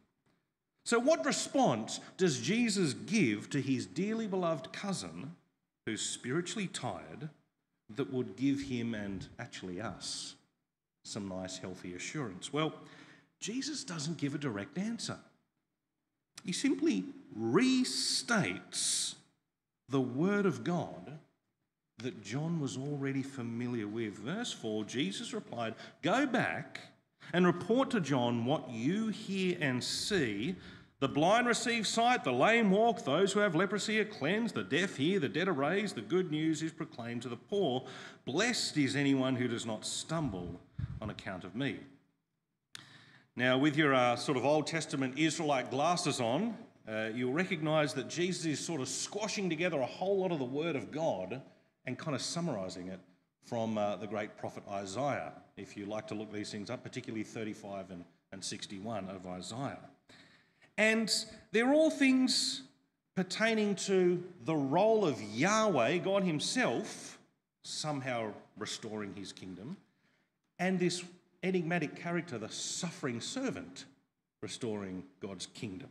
So, 0.85 0.99
what 0.99 1.25
response 1.25 2.00
does 2.19 2.40
Jesus 2.40 2.93
give 2.93 3.49
to 3.50 3.61
his 3.61 3.87
dearly 3.87 4.26
beloved 4.26 4.73
cousin 4.73 5.35
who's 5.87 6.02
spiritually 6.02 6.66
tired 6.66 7.31
that 7.97 8.12
would 8.12 8.37
give 8.37 8.61
him 8.61 8.95
and 8.95 9.26
actually 9.38 9.81
us 9.81 10.35
some 11.02 11.26
nice, 11.26 11.57
healthy 11.57 11.95
assurance? 11.95 12.52
Well, 12.52 12.75
Jesus 13.40 13.83
doesn't 13.85 14.19
give 14.19 14.35
a 14.35 14.38
direct 14.38 14.76
answer. 14.76 15.16
He 16.45 16.52
simply 16.52 17.04
restates 17.38 19.14
the 19.94 20.00
Word 20.00 20.44
of 20.44 20.64
God 20.64 21.20
that 21.98 22.20
John 22.20 22.58
was 22.58 22.76
already 22.76 23.22
familiar 23.22 23.86
with. 23.86 24.14
Verse 24.14 24.52
4 24.52 24.82
Jesus 24.86 25.32
replied, 25.32 25.76
Go 26.02 26.26
back 26.26 26.80
and 27.32 27.46
report 27.46 27.92
to 27.92 28.00
John 28.00 28.44
what 28.44 28.68
you 28.68 29.06
hear 29.10 29.56
and 29.60 29.84
see. 29.84 30.56
The 30.98 31.06
blind 31.06 31.46
receive 31.46 31.86
sight, 31.86 32.24
the 32.24 32.32
lame 32.32 32.72
walk, 32.72 33.04
those 33.04 33.32
who 33.32 33.38
have 33.38 33.54
leprosy 33.54 34.00
are 34.00 34.04
cleansed, 34.04 34.56
the 34.56 34.64
deaf 34.64 34.96
hear, 34.96 35.20
the 35.20 35.28
dead 35.28 35.46
are 35.46 35.52
raised, 35.52 35.94
the 35.94 36.00
good 36.00 36.28
news 36.28 36.60
is 36.60 36.72
proclaimed 36.72 37.22
to 37.22 37.28
the 37.28 37.36
poor. 37.36 37.84
Blessed 38.24 38.76
is 38.76 38.96
anyone 38.96 39.36
who 39.36 39.46
does 39.46 39.64
not 39.64 39.86
stumble 39.86 40.60
on 41.00 41.10
account 41.10 41.44
of 41.44 41.54
me. 41.54 41.78
Now, 43.36 43.58
with 43.58 43.76
your 43.76 43.94
uh, 43.94 44.16
sort 44.16 44.36
of 44.36 44.44
Old 44.44 44.66
Testament 44.66 45.20
Israelite 45.20 45.70
glasses 45.70 46.20
on, 46.20 46.56
uh, 46.88 47.08
you'll 47.14 47.32
recognize 47.32 47.94
that 47.94 48.08
Jesus 48.08 48.44
is 48.44 48.60
sort 48.60 48.80
of 48.80 48.88
squashing 48.88 49.48
together 49.48 49.80
a 49.80 49.86
whole 49.86 50.20
lot 50.20 50.32
of 50.32 50.38
the 50.38 50.44
Word 50.44 50.76
of 50.76 50.90
God 50.90 51.40
and 51.86 51.98
kind 51.98 52.14
of 52.14 52.22
summarizing 52.22 52.88
it 52.88 53.00
from 53.42 53.78
uh, 53.78 53.96
the 53.96 54.06
great 54.06 54.36
prophet 54.36 54.62
Isaiah, 54.70 55.32
if 55.56 55.76
you 55.76 55.86
like 55.86 56.06
to 56.08 56.14
look 56.14 56.32
these 56.32 56.50
things 56.50 56.70
up, 56.70 56.82
particularly 56.82 57.24
35 57.24 57.90
and, 57.90 58.04
and 58.32 58.42
61 58.42 59.08
of 59.08 59.26
Isaiah. 59.26 59.78
And 60.76 61.12
they're 61.52 61.72
all 61.72 61.90
things 61.90 62.62
pertaining 63.14 63.76
to 63.76 64.22
the 64.44 64.56
role 64.56 65.06
of 65.06 65.22
Yahweh, 65.22 65.98
God 65.98 66.24
Himself, 66.24 67.18
somehow 67.62 68.32
restoring 68.58 69.14
His 69.14 69.32
kingdom, 69.32 69.76
and 70.58 70.78
this 70.78 71.04
enigmatic 71.42 71.96
character, 71.96 72.38
the 72.38 72.48
suffering 72.48 73.20
servant, 73.20 73.84
restoring 74.42 75.04
God's 75.20 75.46
kingdom. 75.46 75.88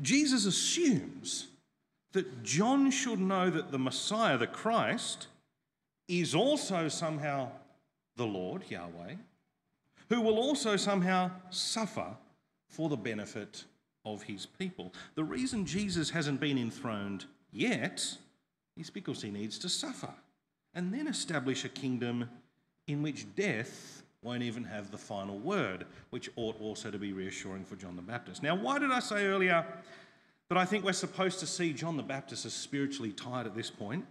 Jesus 0.00 0.46
assumes 0.46 1.48
that 2.12 2.42
John 2.42 2.90
should 2.90 3.20
know 3.20 3.50
that 3.50 3.70
the 3.70 3.78
Messiah, 3.78 4.38
the 4.38 4.46
Christ, 4.46 5.26
is 6.06 6.34
also 6.34 6.88
somehow 6.88 7.50
the 8.16 8.26
Lord, 8.26 8.62
Yahweh, 8.68 9.14
who 10.08 10.20
will 10.20 10.38
also 10.38 10.76
somehow 10.76 11.30
suffer 11.50 12.16
for 12.68 12.88
the 12.88 12.96
benefit 12.96 13.64
of 14.04 14.22
his 14.22 14.46
people. 14.46 14.92
The 15.14 15.24
reason 15.24 15.66
Jesus 15.66 16.10
hasn't 16.10 16.40
been 16.40 16.58
enthroned 16.58 17.26
yet 17.52 18.16
is 18.76 18.90
because 18.90 19.22
he 19.22 19.30
needs 19.30 19.58
to 19.58 19.68
suffer 19.68 20.12
and 20.74 20.92
then 20.92 21.06
establish 21.06 21.64
a 21.64 21.68
kingdom 21.68 22.28
in 22.86 23.02
which 23.02 23.26
death 23.34 24.02
won't 24.22 24.42
even 24.42 24.64
have 24.64 24.90
the 24.90 24.98
final 24.98 25.38
word, 25.38 25.86
which 26.10 26.28
ought 26.36 26.60
also 26.60 26.90
to 26.90 26.98
be 26.98 27.12
reassuring 27.12 27.64
for 27.64 27.76
John 27.76 27.96
the 27.96 28.02
Baptist. 28.02 28.42
Now, 28.42 28.54
why 28.54 28.78
did 28.78 28.90
I 28.90 29.00
say 29.00 29.26
earlier 29.26 29.64
that 30.48 30.58
I 30.58 30.64
think 30.64 30.84
we're 30.84 30.92
supposed 30.92 31.40
to 31.40 31.46
see 31.46 31.72
John 31.72 31.96
the 31.96 32.02
Baptist 32.02 32.46
as 32.46 32.54
spiritually 32.54 33.12
tired 33.12 33.46
at 33.46 33.54
this 33.54 33.70
point. 33.70 34.06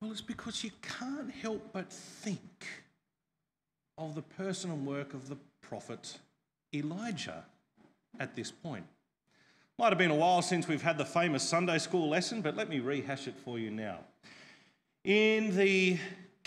Well, 0.00 0.10
it's 0.10 0.20
because 0.20 0.64
you 0.64 0.70
can't 0.82 1.30
help 1.30 1.72
but 1.72 1.92
think 1.92 2.66
of 3.96 4.14
the 4.14 4.22
person 4.22 4.70
and 4.70 4.86
work 4.86 5.14
of 5.14 5.28
the 5.28 5.36
prophet 5.60 6.18
Elijah 6.74 7.44
at 8.18 8.34
this 8.34 8.50
point. 8.50 8.86
Might 9.78 9.90
have 9.90 9.98
been 9.98 10.10
a 10.10 10.16
while 10.16 10.42
since 10.42 10.66
we've 10.66 10.82
had 10.82 10.98
the 10.98 11.04
famous 11.04 11.42
Sunday 11.42 11.78
school 11.78 12.08
lesson, 12.08 12.42
but 12.42 12.56
let 12.56 12.68
me 12.68 12.80
rehash 12.80 13.28
it 13.28 13.34
for 13.44 13.58
you 13.58 13.70
now. 13.70 13.98
In 15.04 15.56
the 15.56 15.98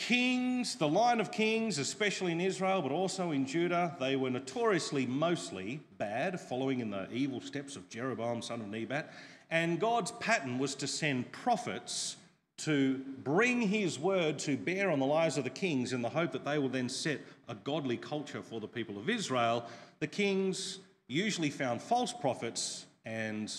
Kings, 0.08 0.78
the 0.78 0.88
line 0.88 1.20
of 1.20 1.32
kings, 1.32 1.78
especially 1.78 2.32
in 2.32 2.42
Israel, 2.42 2.82
but 2.82 2.92
also 2.92 3.30
in 3.30 3.46
Judah, 3.46 3.96
they 4.00 4.16
were 4.16 4.32
notoriously 4.32 5.06
mostly 5.06 5.80
bad, 6.00 6.40
following 6.40 6.80
in 6.80 6.90
the 6.90 7.08
evil 7.12 7.40
steps 7.40 7.76
of 7.76 7.88
Jeroboam, 7.88 8.42
son 8.42 8.62
of 8.62 8.68
Nebat. 8.68 9.14
And 9.52 9.80
God's 9.80 10.10
pattern 10.14 10.58
was 10.58 10.74
to 10.76 10.88
send 10.88 11.32
prophets 11.32 12.16
to 12.58 12.98
bring 13.24 13.62
his 13.62 14.00
word 14.00 14.40
to 14.40 14.58
bear 14.58 14.90
on 14.90 14.98
the 14.98 15.06
lives 15.06 15.38
of 15.38 15.44
the 15.44 15.52
kings 15.52 15.94
in 15.94 16.02
the 16.02 16.10
hope 16.10 16.32
that 16.32 16.46
they 16.46 16.58
will 16.58 16.70
then 16.70 16.90
set 16.90 17.22
a 17.48 17.54
godly 17.54 17.98
culture 17.98 18.42
for 18.42 18.60
the 18.60 18.68
people 18.68 18.98
of 18.98 19.08
Israel. 19.08 19.68
The 20.00 20.08
kings 20.08 20.80
usually 21.08 21.52
found 21.52 21.80
false 21.80 22.12
prophets 22.12 22.88
and 23.06 23.54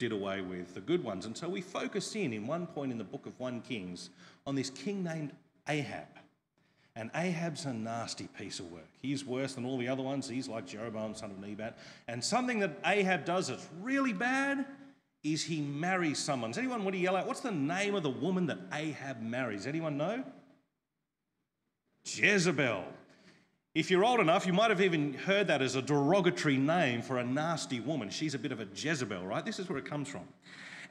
did 0.00 0.10
away 0.10 0.40
with 0.40 0.74
the 0.74 0.80
good 0.80 1.04
ones. 1.04 1.26
And 1.26 1.36
so 1.36 1.48
we 1.48 1.60
focus 1.60 2.16
in, 2.16 2.32
in 2.32 2.48
one 2.48 2.66
point 2.66 2.90
in 2.90 2.98
the 2.98 3.04
book 3.04 3.26
of 3.26 3.38
1 3.38 3.60
Kings, 3.60 4.10
on 4.46 4.56
this 4.56 4.70
king 4.70 5.04
named 5.04 5.30
Ahab. 5.68 6.06
And 6.96 7.10
Ahab's 7.14 7.64
a 7.64 7.72
nasty 7.72 8.28
piece 8.38 8.60
of 8.60 8.70
work. 8.70 8.88
He's 9.02 9.24
worse 9.24 9.54
than 9.54 9.64
all 9.64 9.78
the 9.78 9.88
other 9.88 10.02
ones. 10.02 10.28
He's 10.28 10.48
like 10.48 10.66
Jeroboam, 10.66 11.14
son 11.14 11.32
of 11.32 11.38
Nebat. 11.40 11.76
And 12.06 12.22
something 12.22 12.60
that 12.60 12.78
Ahab 12.84 13.24
does 13.24 13.48
that's 13.48 13.66
really 13.82 14.12
bad 14.12 14.64
is 15.24 15.42
he 15.42 15.60
marries 15.60 16.18
someone. 16.18 16.50
Does 16.50 16.58
anyone 16.58 16.84
want 16.84 16.94
to 16.94 17.00
yell 17.00 17.16
out? 17.16 17.26
What's 17.26 17.40
the 17.40 17.50
name 17.50 17.94
of 17.94 18.04
the 18.04 18.10
woman 18.10 18.46
that 18.46 18.58
Ahab 18.72 19.20
marries? 19.20 19.66
Anyone 19.66 19.96
know? 19.96 20.22
Jezebel. 22.04 22.84
If 23.74 23.90
you're 23.90 24.04
old 24.04 24.20
enough, 24.20 24.46
you 24.46 24.52
might 24.52 24.70
have 24.70 24.80
even 24.80 25.14
heard 25.14 25.48
that 25.48 25.62
as 25.62 25.74
a 25.74 25.82
derogatory 25.82 26.58
name 26.58 27.02
for 27.02 27.18
a 27.18 27.24
nasty 27.24 27.80
woman. 27.80 28.08
She's 28.08 28.34
a 28.34 28.38
bit 28.38 28.52
of 28.52 28.60
a 28.60 28.68
Jezebel, 28.72 29.26
right? 29.26 29.44
This 29.44 29.58
is 29.58 29.68
where 29.68 29.78
it 29.78 29.84
comes 29.84 30.08
from. 30.08 30.28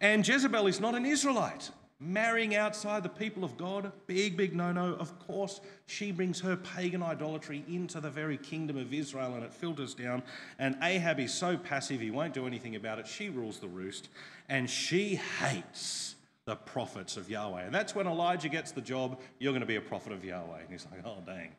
And 0.02 0.28
Jezebel 0.28 0.68
is 0.68 0.82
not 0.82 0.96
an 0.96 1.06
Israelite. 1.06 1.72
Marrying 2.06 2.54
outside 2.54 3.02
the 3.02 3.08
people 3.08 3.46
of 3.46 3.56
God, 3.56 3.90
big, 4.08 4.36
big 4.36 4.54
no 4.54 4.74
no. 4.74 4.96
Of 4.96 5.18
course, 5.20 5.62
she 5.86 6.12
brings 6.12 6.42
her 6.42 6.58
pagan 6.58 7.02
idolatry 7.02 7.64
into 7.70 8.02
the 8.02 8.10
very 8.10 8.38
kingdom 8.38 8.76
of 8.76 8.94
Israel 8.94 9.36
and 9.36 9.44
it 9.44 9.54
filters 9.54 9.94
down. 9.94 10.22
And 10.60 10.76
Ahab 10.82 11.22
is 11.22 11.34
so 11.34 11.56
passive, 11.56 12.02
he 12.02 12.12
won't 12.12 12.34
do 12.34 12.46
anything 12.46 12.76
about 12.76 13.00
it. 13.00 13.08
She 13.08 13.30
rules 13.30 13.60
the 13.60 13.70
roost 13.70 14.10
and 14.50 14.70
she 14.70 15.16
hates 15.16 16.16
the 16.44 16.58
prophets 16.58 17.16
of 17.16 17.30
Yahweh. 17.30 17.64
And 17.64 17.74
that's 17.74 17.96
when 17.96 18.06
Elijah 18.06 18.50
gets 18.50 18.72
the 18.72 18.82
job 18.82 19.22
you're 19.40 19.54
going 19.54 19.62
to 19.62 19.66
be 19.66 19.78
a 19.78 19.82
prophet 19.82 20.12
of 20.12 20.26
Yahweh. 20.26 20.60
And 20.60 20.70
he's 20.70 20.86
like, 20.92 21.06
oh, 21.06 21.20
dang. 21.26 21.52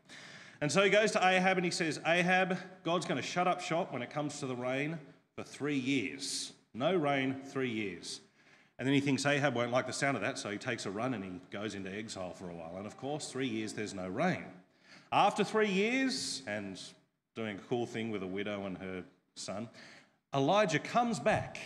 And 0.60 0.70
so 0.70 0.82
he 0.82 0.90
goes 0.90 1.10
to 1.12 1.26
Ahab 1.26 1.56
and 1.56 1.64
he 1.64 1.70
says, 1.70 2.00
Ahab, 2.06 2.58
God's 2.84 3.06
going 3.06 3.20
to 3.20 3.26
shut 3.26 3.48
up 3.48 3.62
shop 3.62 3.94
when 3.94 4.02
it 4.02 4.10
comes 4.10 4.40
to 4.40 4.46
the 4.46 4.56
rain 4.56 4.98
for 5.36 5.42
three 5.42 5.78
years. 5.78 6.52
No 6.74 6.94
rain, 6.94 7.40
three 7.46 7.70
years. 7.70 8.20
And 8.78 8.86
then 8.86 8.94
he 8.94 9.00
thinks 9.00 9.24
Ahab 9.24 9.54
won't 9.54 9.70
like 9.70 9.86
the 9.86 9.92
sound 9.92 10.16
of 10.16 10.22
that, 10.22 10.38
so 10.38 10.50
he 10.50 10.58
takes 10.58 10.84
a 10.84 10.90
run 10.90 11.14
and 11.14 11.22
he 11.22 11.32
goes 11.50 11.74
into 11.74 11.94
exile 11.94 12.32
for 12.32 12.50
a 12.50 12.54
while. 12.54 12.74
And 12.76 12.86
of 12.86 12.96
course, 12.96 13.30
three 13.30 13.46
years 13.46 13.72
there's 13.72 13.94
no 13.94 14.08
rain. 14.08 14.44
After 15.12 15.44
three 15.44 15.70
years, 15.70 16.42
and 16.46 16.80
doing 17.36 17.56
a 17.56 17.60
cool 17.68 17.86
thing 17.86 18.10
with 18.10 18.22
a 18.22 18.26
widow 18.26 18.66
and 18.66 18.76
her 18.78 19.04
son, 19.36 19.68
Elijah 20.34 20.80
comes 20.80 21.20
back 21.20 21.58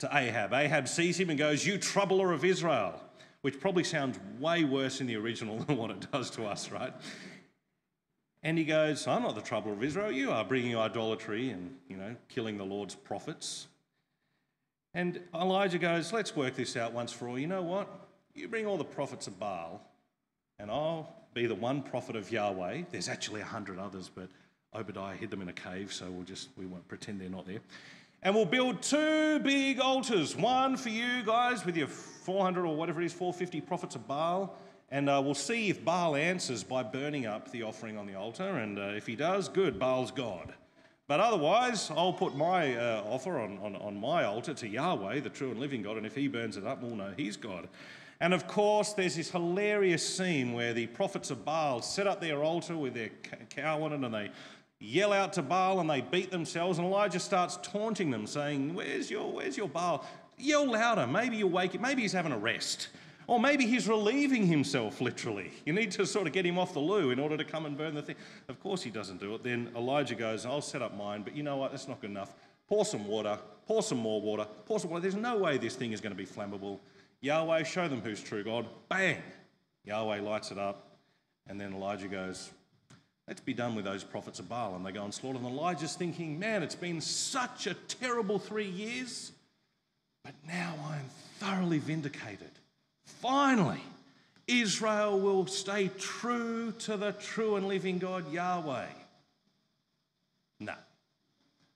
to 0.00 0.08
Ahab. 0.12 0.52
Ahab 0.52 0.88
sees 0.88 1.18
him 1.18 1.30
and 1.30 1.38
goes, 1.38 1.64
You 1.64 1.78
troubler 1.78 2.32
of 2.32 2.44
Israel, 2.44 3.00
which 3.42 3.60
probably 3.60 3.84
sounds 3.84 4.18
way 4.40 4.64
worse 4.64 5.00
in 5.00 5.06
the 5.06 5.16
original 5.16 5.58
than 5.64 5.76
what 5.76 5.90
it 5.90 6.10
does 6.10 6.30
to 6.30 6.44
us, 6.44 6.72
right? 6.72 6.92
And 8.42 8.58
he 8.58 8.64
goes, 8.64 9.06
I'm 9.06 9.22
not 9.22 9.36
the 9.36 9.40
troubler 9.40 9.72
of 9.72 9.82
Israel. 9.84 10.10
You 10.10 10.32
are 10.32 10.44
bringing 10.44 10.76
idolatry 10.76 11.50
and, 11.50 11.76
you 11.88 11.96
know, 11.96 12.16
killing 12.28 12.58
the 12.58 12.64
Lord's 12.64 12.96
prophets. 12.96 13.68
And 14.94 15.20
Elijah 15.34 15.78
goes, 15.78 16.12
Let's 16.12 16.36
work 16.36 16.54
this 16.54 16.76
out 16.76 16.92
once 16.92 17.12
for 17.12 17.28
all. 17.28 17.38
You 17.38 17.46
know 17.46 17.62
what? 17.62 17.88
You 18.34 18.48
bring 18.48 18.66
all 18.66 18.78
the 18.78 18.84
prophets 18.84 19.26
of 19.26 19.38
Baal, 19.38 19.82
and 20.58 20.70
I'll 20.70 21.14
be 21.34 21.46
the 21.46 21.54
one 21.54 21.82
prophet 21.82 22.16
of 22.16 22.30
Yahweh. 22.30 22.82
There's 22.90 23.08
actually 23.08 23.40
a 23.40 23.46
hundred 23.46 23.78
others, 23.78 24.10
but 24.14 24.28
Obadiah 24.74 25.16
hid 25.16 25.30
them 25.30 25.42
in 25.42 25.48
a 25.48 25.52
cave, 25.52 25.92
so 25.92 26.10
we'll 26.10 26.24
just 26.24 26.48
we 26.56 26.66
won't 26.66 26.86
pretend 26.88 27.20
they're 27.20 27.28
not 27.28 27.46
there. 27.46 27.60
And 28.22 28.34
we'll 28.34 28.46
build 28.46 28.82
two 28.82 29.40
big 29.40 29.80
altars, 29.80 30.36
one 30.36 30.76
for 30.76 30.90
you 30.90 31.24
guys 31.24 31.64
with 31.66 31.76
your 31.76 31.88
400 31.88 32.64
or 32.64 32.76
whatever 32.76 33.02
it 33.02 33.06
is, 33.06 33.12
450 33.12 33.60
prophets 33.62 33.96
of 33.96 34.06
Baal. 34.06 34.56
And 34.92 35.08
uh, 35.08 35.20
we'll 35.24 35.34
see 35.34 35.70
if 35.70 35.84
Baal 35.84 36.14
answers 36.14 36.62
by 36.62 36.84
burning 36.84 37.26
up 37.26 37.50
the 37.50 37.64
offering 37.64 37.98
on 37.98 38.06
the 38.06 38.14
altar. 38.14 38.58
And 38.58 38.78
uh, 38.78 38.92
if 38.94 39.06
he 39.06 39.16
does, 39.16 39.48
good, 39.48 39.76
Baal's 39.76 40.12
God. 40.12 40.52
But 41.08 41.20
otherwise, 41.20 41.90
I'll 41.90 42.12
put 42.12 42.36
my 42.36 42.76
uh, 42.76 43.02
offer 43.04 43.40
on, 43.40 43.58
on, 43.58 43.76
on 43.76 44.00
my 44.00 44.24
altar 44.24 44.54
to 44.54 44.68
Yahweh, 44.68 45.20
the 45.20 45.30
true 45.30 45.50
and 45.50 45.60
living 45.60 45.82
God, 45.82 45.96
and 45.96 46.06
if 46.06 46.14
he 46.14 46.28
burns 46.28 46.56
it 46.56 46.66
up, 46.66 46.82
we'll 46.82 46.96
know 46.96 47.12
he's 47.16 47.36
God. 47.36 47.68
And 48.22 48.32
of 48.32 48.46
course, 48.46 48.92
there's 48.92 49.16
this 49.16 49.32
hilarious 49.32 50.16
scene 50.16 50.52
where 50.52 50.72
the 50.72 50.86
prophets 50.86 51.32
of 51.32 51.44
Baal 51.44 51.82
set 51.82 52.06
up 52.06 52.20
their 52.20 52.44
altar 52.44 52.76
with 52.76 52.94
their 52.94 53.10
cow 53.50 53.82
on 53.82 53.92
it 53.92 54.04
and 54.04 54.14
they 54.14 54.30
yell 54.78 55.12
out 55.12 55.32
to 55.32 55.42
Baal 55.42 55.80
and 55.80 55.90
they 55.90 56.02
beat 56.02 56.30
themselves. 56.30 56.78
And 56.78 56.86
Elijah 56.86 57.18
starts 57.18 57.58
taunting 57.64 58.12
them, 58.12 58.28
saying, 58.28 58.74
Where's 58.74 59.10
your, 59.10 59.32
where's 59.32 59.56
your 59.56 59.68
Baal? 59.68 60.06
Yell 60.38 60.70
louder. 60.70 61.04
Maybe 61.08 61.36
you'll 61.36 61.50
wake. 61.50 61.80
Maybe 61.80 62.02
he's 62.02 62.12
having 62.12 62.30
a 62.30 62.38
rest. 62.38 62.90
Or 63.32 63.40
maybe 63.40 63.64
he's 63.64 63.88
relieving 63.88 64.46
himself, 64.46 65.00
literally. 65.00 65.52
You 65.64 65.72
need 65.72 65.90
to 65.92 66.04
sort 66.04 66.26
of 66.26 66.34
get 66.34 66.44
him 66.44 66.58
off 66.58 66.74
the 66.74 66.80
loo 66.80 67.12
in 67.12 67.18
order 67.18 67.38
to 67.38 67.44
come 67.44 67.64
and 67.64 67.78
burn 67.78 67.94
the 67.94 68.02
thing. 68.02 68.16
Of 68.46 68.60
course, 68.60 68.82
he 68.82 68.90
doesn't 68.90 69.20
do 69.20 69.34
it. 69.34 69.42
Then 69.42 69.70
Elijah 69.74 70.14
goes, 70.14 70.44
I'll 70.44 70.60
set 70.60 70.82
up 70.82 70.94
mine, 70.98 71.22
but 71.22 71.34
you 71.34 71.42
know 71.42 71.56
what? 71.56 71.70
That's 71.70 71.88
not 71.88 72.02
good 72.02 72.10
enough. 72.10 72.34
Pour 72.68 72.84
some 72.84 73.06
water, 73.06 73.38
pour 73.66 73.82
some 73.82 73.96
more 73.96 74.20
water, 74.20 74.46
pour 74.66 74.78
some 74.78 74.90
water. 74.90 75.00
There's 75.00 75.14
no 75.14 75.38
way 75.38 75.56
this 75.56 75.74
thing 75.74 75.92
is 75.92 76.00
going 76.02 76.14
to 76.14 76.14
be 76.14 76.26
flammable. 76.26 76.78
Yahweh, 77.22 77.62
show 77.62 77.88
them 77.88 78.02
who's 78.02 78.22
true 78.22 78.44
God. 78.44 78.66
Bang! 78.90 79.22
Yahweh 79.86 80.20
lights 80.20 80.50
it 80.50 80.58
up. 80.58 80.98
And 81.48 81.58
then 81.58 81.72
Elijah 81.72 82.08
goes, 82.08 82.50
Let's 83.26 83.40
be 83.40 83.54
done 83.54 83.74
with 83.74 83.86
those 83.86 84.04
prophets 84.04 84.40
of 84.40 84.48
Baal. 84.50 84.76
And 84.76 84.84
they 84.84 84.92
go 84.92 85.04
and 85.04 85.14
slaughter 85.14 85.38
them. 85.38 85.46
Elijah's 85.46 85.94
thinking, 85.96 86.38
Man, 86.38 86.62
it's 86.62 86.74
been 86.74 87.00
such 87.00 87.66
a 87.66 87.72
terrible 87.72 88.38
three 88.38 88.68
years, 88.68 89.32
but 90.22 90.34
now 90.46 90.74
I'm 90.84 91.08
thoroughly 91.38 91.78
vindicated. 91.78 92.50
Finally, 93.22 93.80
Israel 94.48 95.18
will 95.18 95.46
stay 95.46 95.88
true 95.96 96.72
to 96.80 96.96
the 96.96 97.12
true 97.12 97.54
and 97.54 97.68
living 97.68 97.98
God, 97.98 98.32
Yahweh. 98.32 98.88
No. 100.58 100.74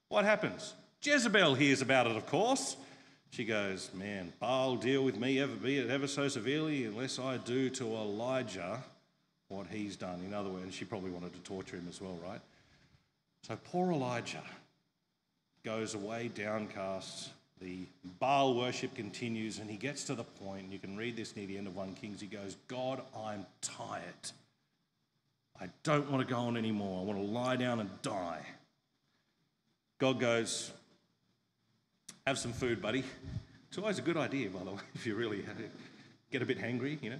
What 0.09 0.25
happens? 0.25 0.73
Jezebel 1.01 1.55
hears 1.55 1.81
about 1.81 2.05
it, 2.05 2.17
of 2.17 2.25
course. 2.25 2.75
She 3.29 3.45
goes, 3.45 3.89
Man, 3.93 4.33
Baal 4.41 4.75
deal 4.75 5.03
with 5.03 5.17
me 5.17 5.39
ever 5.39 5.55
be 5.55 5.77
it 5.77 5.89
ever 5.89 6.07
so 6.07 6.27
severely 6.27 6.83
unless 6.83 7.17
I 7.17 7.37
do 7.37 7.69
to 7.71 7.85
Elijah 7.85 8.83
what 9.47 9.67
he's 9.67 9.95
done. 9.95 10.21
In 10.25 10.33
other 10.33 10.49
words, 10.49 10.75
she 10.75 10.83
probably 10.83 11.11
wanted 11.11 11.33
to 11.33 11.39
torture 11.39 11.77
him 11.77 11.87
as 11.89 12.01
well, 12.01 12.19
right? 12.27 12.41
So 13.43 13.57
poor 13.71 13.93
Elijah 13.93 14.43
goes 15.63 15.93
away 15.93 16.29
downcast, 16.33 17.29
the 17.61 17.87
Baal 18.19 18.55
worship 18.55 18.95
continues, 18.95 19.59
and 19.59 19.69
he 19.69 19.77
gets 19.77 20.03
to 20.05 20.15
the 20.15 20.23
point, 20.23 20.63
and 20.65 20.73
you 20.73 20.79
can 20.79 20.95
read 20.95 21.15
this 21.15 21.35
near 21.35 21.47
the 21.47 21.57
end 21.57 21.67
of 21.67 21.75
1 21.75 21.93
Kings. 21.93 22.21
He 22.21 22.27
goes, 22.27 22.55
God, 22.67 23.01
I'm 23.15 23.45
tired. 23.61 24.13
I 25.59 25.69
don't 25.83 26.09
want 26.11 26.27
to 26.27 26.33
go 26.33 26.39
on 26.39 26.55
anymore. 26.55 27.01
I 27.01 27.03
want 27.03 27.19
to 27.19 27.25
lie 27.25 27.55
down 27.55 27.79
and 27.79 27.89
die. 28.01 28.45
God 29.99 30.19
goes, 30.19 30.71
Have 32.27 32.37
some 32.37 32.53
food, 32.53 32.81
buddy. 32.81 33.03
It's 33.69 33.77
always 33.77 33.97
a 33.97 34.03
good 34.03 34.17
idea, 34.17 34.49
by 34.49 34.63
the 34.63 34.71
way, 34.71 34.81
if 34.95 35.05
you 35.05 35.15
really 35.15 35.39
uh, 35.39 35.61
get 36.31 36.41
a 36.41 36.45
bit 36.45 36.59
hangry, 36.59 37.01
you 37.01 37.09
know. 37.09 37.19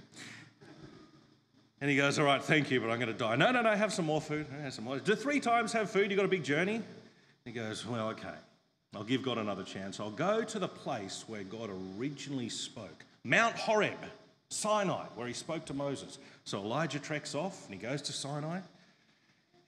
And 1.80 1.90
he 1.90 1.96
goes, 1.96 2.18
All 2.18 2.24
right, 2.24 2.42
thank 2.42 2.70
you, 2.70 2.80
but 2.80 2.90
I'm 2.90 3.00
going 3.00 3.12
to 3.12 3.18
die. 3.18 3.34
No, 3.34 3.50
no, 3.50 3.62
no, 3.62 3.74
have 3.74 3.92
some 3.92 4.04
more 4.04 4.20
food. 4.20 4.46
Have 4.62 4.72
some 4.72 4.84
more. 4.84 4.98
Do 4.98 5.16
three 5.16 5.40
times 5.40 5.72
have 5.72 5.90
food? 5.90 6.10
You've 6.10 6.18
got 6.18 6.26
a 6.26 6.28
big 6.28 6.44
journey? 6.44 6.82
He 7.44 7.50
goes, 7.50 7.84
Well, 7.84 8.08
okay. 8.10 8.28
I'll 8.94 9.04
give 9.04 9.22
God 9.22 9.38
another 9.38 9.64
chance. 9.64 10.00
I'll 10.00 10.10
go 10.10 10.42
to 10.42 10.58
the 10.58 10.68
place 10.68 11.24
where 11.26 11.44
God 11.44 11.70
originally 11.98 12.48
spoke 12.48 13.04
Mount 13.24 13.54
Horeb, 13.56 13.98
Sinai, 14.48 15.04
where 15.14 15.26
he 15.26 15.34
spoke 15.34 15.66
to 15.66 15.74
Moses. 15.74 16.18
So 16.44 16.58
Elijah 16.60 16.98
treks 16.98 17.34
off 17.34 17.66
and 17.66 17.74
he 17.74 17.80
goes 17.80 18.00
to 18.02 18.12
Sinai. 18.12 18.60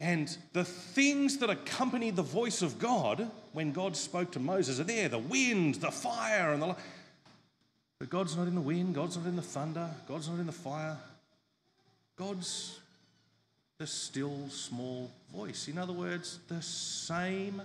And 0.00 0.34
the 0.54 0.64
things 0.64 1.36
that 1.38 1.50
accompanied 1.50 2.16
the 2.16 2.22
voice 2.22 2.62
of 2.62 2.78
God 2.78 3.30
when 3.52 3.72
God 3.72 3.94
spoke 3.96 4.30
to 4.32 4.40
Moses 4.40 4.80
are 4.80 4.84
there 4.84 5.10
the 5.10 5.18
wind, 5.18 5.76
the 5.76 5.90
fire, 5.90 6.52
and 6.52 6.62
the. 6.62 6.74
But 7.98 8.08
God's 8.08 8.34
not 8.34 8.48
in 8.48 8.54
the 8.54 8.62
wind, 8.62 8.94
God's 8.94 9.18
not 9.18 9.26
in 9.26 9.36
the 9.36 9.42
thunder, 9.42 9.90
God's 10.08 10.30
not 10.30 10.38
in 10.38 10.46
the 10.46 10.52
fire. 10.52 10.96
God's 12.16 12.78
the 13.76 13.86
still 13.86 14.48
small 14.48 15.10
voice. 15.34 15.68
In 15.68 15.76
other 15.76 15.92
words, 15.92 16.38
the 16.48 16.62
same 16.62 17.62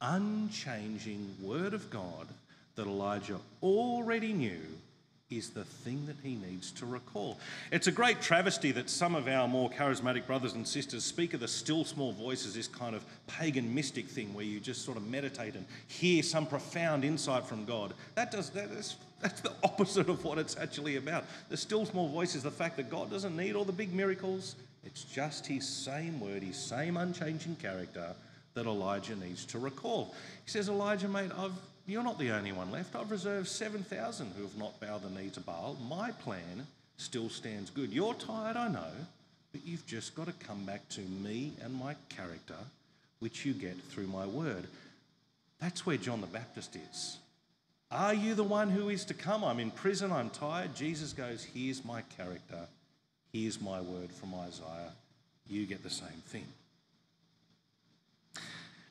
unchanging 0.00 1.34
Word 1.40 1.74
of 1.74 1.90
God 1.90 2.28
that 2.76 2.86
Elijah 2.86 3.40
already 3.62 4.32
knew 4.32 4.60
is 5.28 5.50
the 5.50 5.64
thing 5.64 6.06
that 6.06 6.16
he 6.22 6.36
needs 6.36 6.70
to 6.70 6.86
recall. 6.86 7.38
It's 7.72 7.88
a 7.88 7.92
great 7.92 8.20
travesty 8.20 8.70
that 8.72 8.88
some 8.88 9.16
of 9.16 9.26
our 9.26 9.48
more 9.48 9.68
charismatic 9.68 10.24
brothers 10.24 10.52
and 10.52 10.66
sisters 10.66 11.04
speak 11.04 11.34
of 11.34 11.40
the 11.40 11.48
still 11.48 11.84
small 11.84 12.12
voice 12.12 12.46
as 12.46 12.54
this 12.54 12.68
kind 12.68 12.94
of 12.94 13.04
pagan 13.26 13.74
mystic 13.74 14.06
thing 14.06 14.32
where 14.34 14.44
you 14.44 14.60
just 14.60 14.84
sort 14.84 14.96
of 14.96 15.06
meditate 15.08 15.56
and 15.56 15.66
hear 15.88 16.22
some 16.22 16.46
profound 16.46 17.04
insight 17.04 17.44
from 17.44 17.64
God. 17.64 17.92
That 18.14 18.30
does 18.30 18.50
that 18.50 18.70
is 18.70 18.96
that's 19.20 19.40
the 19.40 19.52
opposite 19.64 20.08
of 20.08 20.22
what 20.24 20.38
it's 20.38 20.56
actually 20.56 20.96
about. 20.96 21.24
The 21.48 21.56
still 21.56 21.86
small 21.86 22.08
voice 22.08 22.34
is 22.34 22.44
the 22.44 22.50
fact 22.50 22.76
that 22.76 22.90
God 22.90 23.10
doesn't 23.10 23.36
need 23.36 23.56
all 23.56 23.64
the 23.64 23.72
big 23.72 23.92
miracles. 23.92 24.54
It's 24.84 25.02
just 25.02 25.46
his 25.46 25.66
same 25.66 26.20
word, 26.20 26.44
his 26.44 26.56
same 26.56 26.96
unchanging 26.96 27.56
character 27.56 28.14
that 28.56 28.66
Elijah 28.66 29.14
needs 29.14 29.44
to 29.44 29.58
recall. 29.58 30.14
He 30.44 30.50
says, 30.50 30.68
Elijah, 30.68 31.08
mate, 31.08 31.30
I've, 31.38 31.52
you're 31.86 32.02
not 32.02 32.18
the 32.18 32.30
only 32.30 32.52
one 32.52 32.72
left. 32.72 32.96
I've 32.96 33.10
reserved 33.10 33.48
7,000 33.48 34.32
who 34.34 34.42
have 34.42 34.56
not 34.58 34.80
bowed 34.80 35.02
the 35.02 35.10
knee 35.10 35.28
to 35.30 35.40
Baal. 35.40 35.76
My 35.88 36.10
plan 36.10 36.66
still 36.96 37.28
stands 37.28 37.68
good. 37.68 37.92
You're 37.92 38.14
tired, 38.14 38.56
I 38.56 38.68
know, 38.68 38.90
but 39.52 39.60
you've 39.66 39.86
just 39.86 40.14
got 40.14 40.26
to 40.26 40.46
come 40.46 40.64
back 40.64 40.88
to 40.90 41.02
me 41.02 41.52
and 41.62 41.74
my 41.74 41.94
character, 42.08 42.56
which 43.20 43.44
you 43.44 43.52
get 43.52 43.76
through 43.90 44.06
my 44.06 44.26
word. 44.26 44.66
That's 45.60 45.84
where 45.84 45.98
John 45.98 46.22
the 46.22 46.26
Baptist 46.26 46.76
is. 46.76 47.18
Are 47.90 48.14
you 48.14 48.34
the 48.34 48.42
one 48.42 48.70
who 48.70 48.88
is 48.88 49.04
to 49.04 49.14
come? 49.14 49.44
I'm 49.44 49.60
in 49.60 49.70
prison, 49.70 50.10
I'm 50.10 50.30
tired. 50.30 50.74
Jesus 50.74 51.12
goes, 51.12 51.44
Here's 51.44 51.84
my 51.84 52.02
character, 52.16 52.66
here's 53.32 53.60
my 53.60 53.82
word 53.82 54.10
from 54.10 54.34
Isaiah. 54.34 54.92
You 55.46 55.66
get 55.66 55.82
the 55.82 55.90
same 55.90 56.22
thing. 56.26 56.46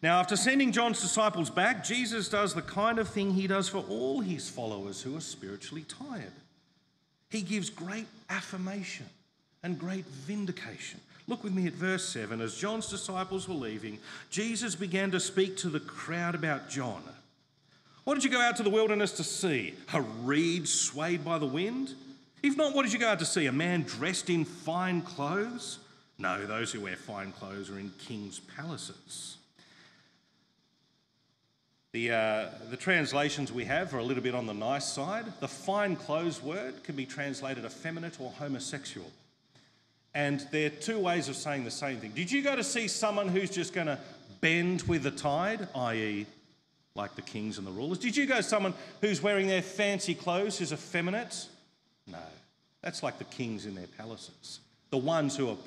Now, 0.04 0.20
after 0.20 0.36
sending 0.36 0.72
John's 0.72 1.02
disciples 1.02 1.50
back, 1.50 1.84
Jesus 1.84 2.30
does 2.30 2.54
the 2.54 2.62
kind 2.62 3.00
of 3.00 3.10
thing 3.10 3.32
he 3.32 3.48
does 3.48 3.70
for 3.70 3.80
all 3.90 4.22
his 4.22 4.50
followers 4.50 5.02
who 5.02 5.18
are 5.18 5.22
spiritually 5.22 5.86
tired. 5.88 6.32
He 7.30 7.42
gives 7.42 7.70
great 7.70 8.08
affirmation 8.30 9.08
and 9.64 9.80
great 9.80 10.06
vindication. 10.06 11.00
Look 11.28 11.44
with 11.44 11.54
me 11.54 11.66
at 11.66 11.74
verse 11.74 12.08
7. 12.08 12.40
As 12.40 12.56
John's 12.56 12.88
disciples 12.88 13.48
were 13.48 13.56
leaving, 13.56 13.98
Jesus 14.30 14.76
began 14.76 15.10
to 15.12 15.20
speak 15.20 15.58
to 15.58 15.70
the 15.70 15.80
crowd 15.80 16.36
about 16.36 16.70
John. 16.70 17.02
What 18.04 18.14
did 18.14 18.24
you 18.24 18.30
go 18.30 18.40
out 18.40 18.56
to 18.58 18.64
the 18.64 18.70
wilderness 18.70 19.14
to 19.14 19.24
see? 19.24 19.74
A 19.94 20.02
reed 20.02 20.68
swayed 20.68 21.26
by 21.26 21.40
the 21.40 21.48
wind? 21.48 21.96
If 22.44 22.56
not, 22.56 22.76
what 22.76 22.84
did 22.84 22.94
you 22.94 23.00
go 23.00 23.08
out 23.08 23.18
to 23.20 23.26
see? 23.26 23.48
A 23.48 23.52
man 23.52 23.82
dressed 23.82 24.30
in 24.30 24.46
fine 24.46 25.02
clothes? 25.02 25.80
No, 26.20 26.46
those 26.46 26.72
who 26.72 26.82
wear 26.82 26.96
fine 26.96 27.32
clothes 27.32 27.72
are 27.72 27.80
in 27.80 27.92
king's 27.98 28.40
palaces. 28.40 29.38
The, 31.96 32.12
uh, 32.12 32.50
the 32.70 32.76
translations 32.76 33.54
we 33.54 33.64
have 33.64 33.94
are 33.94 34.00
a 34.00 34.04
little 34.04 34.22
bit 34.22 34.36
on 34.36 34.48
the 34.48 34.54
nice 34.54 34.84
side. 34.84 35.28
The 35.40 35.48
fine 35.48 35.96
clothes 35.96 36.44
word 36.44 36.84
can 36.84 36.98
be 36.98 37.06
translated 37.06 37.64
effeminate 37.64 38.20
or 38.20 38.32
homosexual. 38.32 39.10
And 40.14 40.46
there 40.52 40.66
are 40.66 40.72
two 40.72 41.00
ways 41.00 41.30
of 41.30 41.38
saying 41.38 41.64
the 41.64 41.72
same 41.72 42.02
thing. 42.02 42.12
Did 42.12 42.30
you 42.30 42.42
go 42.42 42.54
to 42.54 42.66
see 42.66 42.90
someone 42.90 43.30
who's 43.30 43.50
just 43.50 43.72
going 43.72 43.88
to 43.88 43.98
bend 44.42 44.82
with 44.82 45.04
the 45.04 45.12
tide, 45.12 45.70
i.e., 45.74 46.26
like 46.96 47.16
the 47.16 47.22
kings 47.22 47.60
and 47.60 47.66
the 47.66 47.72
rulers? 47.72 48.00
Did 48.00 48.18
you 48.18 48.26
go 48.26 48.36
to 48.36 48.44
someone 48.44 48.74
who's 49.00 49.24
wearing 49.24 49.48
their 49.48 49.62
fancy 49.62 50.16
clothes, 50.16 50.58
who's 50.58 50.74
effeminate? 50.74 51.48
No. 52.08 52.20
That's 52.82 53.04
like 53.04 53.20
the 53.20 53.24
kings 53.24 53.66
in 53.66 53.74
their 53.74 53.88
palaces, 53.88 54.60
the 54.90 54.98
ones 54.98 55.38
who 55.38 55.48
are 55.48 55.58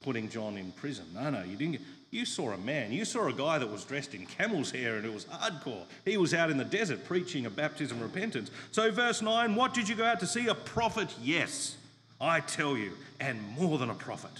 putting 0.00 0.28
John 0.28 0.58
in 0.58 0.70
prison. 0.70 1.06
No, 1.12 1.28
no, 1.28 1.42
you 1.42 1.56
didn't. 1.56 1.80
You 2.10 2.24
saw 2.24 2.52
a 2.52 2.58
man. 2.58 2.92
You 2.92 3.04
saw 3.04 3.26
a 3.28 3.32
guy 3.32 3.58
that 3.58 3.70
was 3.70 3.84
dressed 3.84 4.14
in 4.14 4.26
camel's 4.26 4.70
hair 4.70 4.96
and 4.96 5.04
it 5.04 5.12
was 5.12 5.24
hardcore. 5.24 5.84
He 6.04 6.16
was 6.16 6.32
out 6.34 6.50
in 6.50 6.56
the 6.56 6.64
desert 6.64 7.04
preaching 7.04 7.46
a 7.46 7.50
baptism 7.50 7.98
of 7.98 8.04
repentance. 8.04 8.50
So, 8.70 8.90
verse 8.90 9.22
9, 9.22 9.54
what 9.54 9.74
did 9.74 9.88
you 9.88 9.96
go 9.96 10.04
out 10.04 10.20
to 10.20 10.26
see? 10.26 10.46
A 10.46 10.54
prophet? 10.54 11.14
Yes. 11.20 11.76
I 12.20 12.40
tell 12.40 12.76
you, 12.76 12.92
and 13.20 13.42
more 13.58 13.78
than 13.78 13.90
a 13.90 13.94
prophet. 13.94 14.30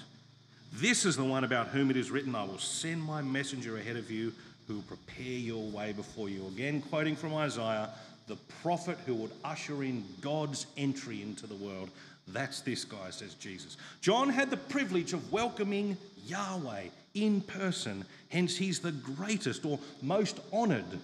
This 0.72 1.04
is 1.04 1.16
the 1.16 1.24
one 1.24 1.44
about 1.44 1.68
whom 1.68 1.90
it 1.90 1.96
is 1.96 2.10
written, 2.10 2.34
I 2.34 2.44
will 2.44 2.58
send 2.58 3.02
my 3.02 3.20
messenger 3.20 3.76
ahead 3.76 3.96
of 3.96 4.10
you 4.10 4.32
who 4.66 4.74
will 4.74 4.82
prepare 4.82 5.26
your 5.26 5.64
way 5.70 5.92
before 5.92 6.28
you. 6.28 6.46
Again, 6.48 6.82
quoting 6.82 7.16
from 7.16 7.34
Isaiah, 7.34 7.90
the 8.26 8.36
prophet 8.62 8.98
who 9.06 9.14
would 9.14 9.30
usher 9.44 9.84
in 9.84 10.04
God's 10.20 10.66
entry 10.76 11.22
into 11.22 11.46
the 11.46 11.54
world. 11.54 11.90
That's 12.28 12.60
this 12.60 12.84
guy, 12.84 13.10
says 13.10 13.34
Jesus. 13.34 13.76
John 14.00 14.28
had 14.28 14.50
the 14.50 14.56
privilege 14.56 15.12
of 15.12 15.32
welcoming 15.32 15.96
Yahweh 16.26 16.88
in 17.16 17.40
person, 17.40 18.04
hence, 18.28 18.56
he's 18.56 18.80
the 18.80 18.92
greatest 18.92 19.64
or 19.64 19.78
most 20.02 20.40
honoured 20.52 21.00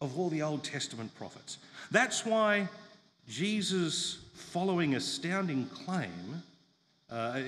of 0.00 0.18
all 0.18 0.30
the 0.30 0.42
Old 0.42 0.64
Testament 0.64 1.14
prophets. 1.16 1.58
That's 1.90 2.24
why 2.24 2.68
Jesus' 3.28 4.18
following 4.34 4.94
astounding 4.94 5.66
claim 5.66 6.42
uh, 7.10 7.40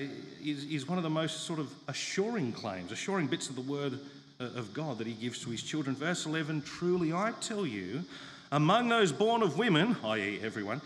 is, 0.43 0.65
is 0.65 0.87
one 0.87 0.97
of 0.97 1.03
the 1.03 1.09
most 1.09 1.41
sort 1.41 1.59
of 1.59 1.73
assuring 1.87 2.51
claims, 2.51 2.91
assuring 2.91 3.27
bits 3.27 3.49
of 3.49 3.55
the 3.55 3.61
word 3.61 3.99
uh, 4.39 4.43
of 4.55 4.73
God 4.73 4.97
that 4.97 5.07
he 5.07 5.13
gives 5.13 5.39
to 5.43 5.49
his 5.49 5.63
children. 5.63 5.95
Verse 5.95 6.25
11 6.25 6.61
Truly 6.63 7.13
I 7.13 7.33
tell 7.41 7.65
you, 7.65 8.03
among 8.51 8.89
those 8.89 9.11
born 9.11 9.41
of 9.41 9.57
women, 9.57 9.95
i.e., 10.03 10.39
everyone, 10.43 10.81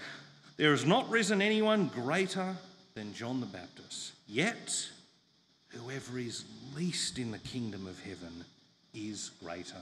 there 0.58 0.72
has 0.72 0.86
not 0.86 1.10
risen 1.10 1.42
anyone 1.42 1.88
greater 1.88 2.56
than 2.94 3.14
John 3.14 3.40
the 3.40 3.46
Baptist. 3.46 4.14
Yet, 4.28 4.90
whoever 5.78 6.20
is 6.20 6.46
least 6.76 7.18
in 7.18 7.32
the 7.32 7.40
kingdom 7.40 7.88
of 7.88 8.00
heaven 8.04 8.44
is 8.94 9.32
greater 9.44 9.76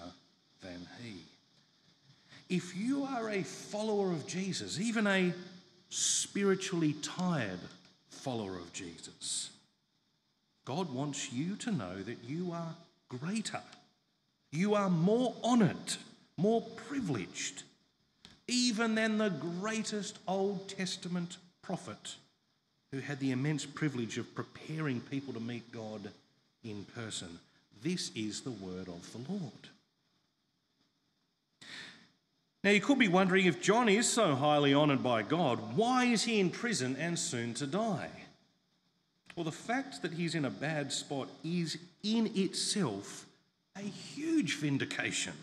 than 0.61 0.87
he. 1.03 1.15
If 2.49 2.75
you 2.75 3.03
are 3.03 3.29
a 3.29 3.43
follower 3.43 4.11
of 4.11 4.27
Jesus, 4.27 4.79
even 4.79 5.07
a 5.07 5.33
spiritually 5.89 6.93
tired 7.01 7.59
follower 8.09 8.55
of 8.55 8.71
Jesus, 8.73 9.49
God 10.65 10.93
wants 10.93 11.31
you 11.31 11.55
to 11.57 11.71
know 11.71 12.01
that 12.01 12.23
you 12.27 12.51
are 12.51 12.75
greater. 13.09 13.61
You 14.51 14.75
are 14.75 14.89
more 14.89 15.33
honoured, 15.43 15.97
more 16.37 16.61
privileged, 16.61 17.63
even 18.47 18.95
than 18.95 19.17
the 19.17 19.29
greatest 19.29 20.19
Old 20.27 20.67
Testament 20.69 21.37
prophet 21.61 22.15
who 22.95 23.01
had 23.01 23.19
the 23.19 23.31
immense 23.31 23.65
privilege 23.65 24.17
of 24.17 24.33
preparing 24.35 25.01
people 25.01 25.33
to 25.33 25.39
meet 25.41 25.69
God 25.69 26.09
in 26.63 26.85
person. 26.95 27.27
This 27.83 28.09
is 28.15 28.39
the 28.39 28.51
word 28.51 28.87
of 28.87 29.11
the 29.11 29.33
Lord. 29.33 29.51
Now, 32.63 32.69
you 32.69 32.79
could 32.79 32.97
be 32.97 33.09
wondering 33.09 33.47
if 33.47 33.61
John 33.61 33.89
is 33.89 34.09
so 34.09 34.33
highly 34.33 34.73
honoured 34.73 35.03
by 35.03 35.23
God, 35.23 35.75
why 35.75 36.05
is 36.05 36.23
he 36.23 36.39
in 36.39 36.49
prison 36.49 36.95
and 36.97 37.19
soon 37.19 37.53
to 37.55 37.67
die? 37.67 38.09
Well, 39.35 39.43
the 39.43 39.51
fact 39.51 40.01
that 40.01 40.13
he's 40.13 40.33
in 40.33 40.45
a 40.45 40.49
bad 40.49 40.93
spot 40.93 41.27
is 41.43 41.77
in 42.01 42.31
itself 42.33 43.25
a 43.75 43.81
huge 43.81 44.55
vindication. 44.55 45.33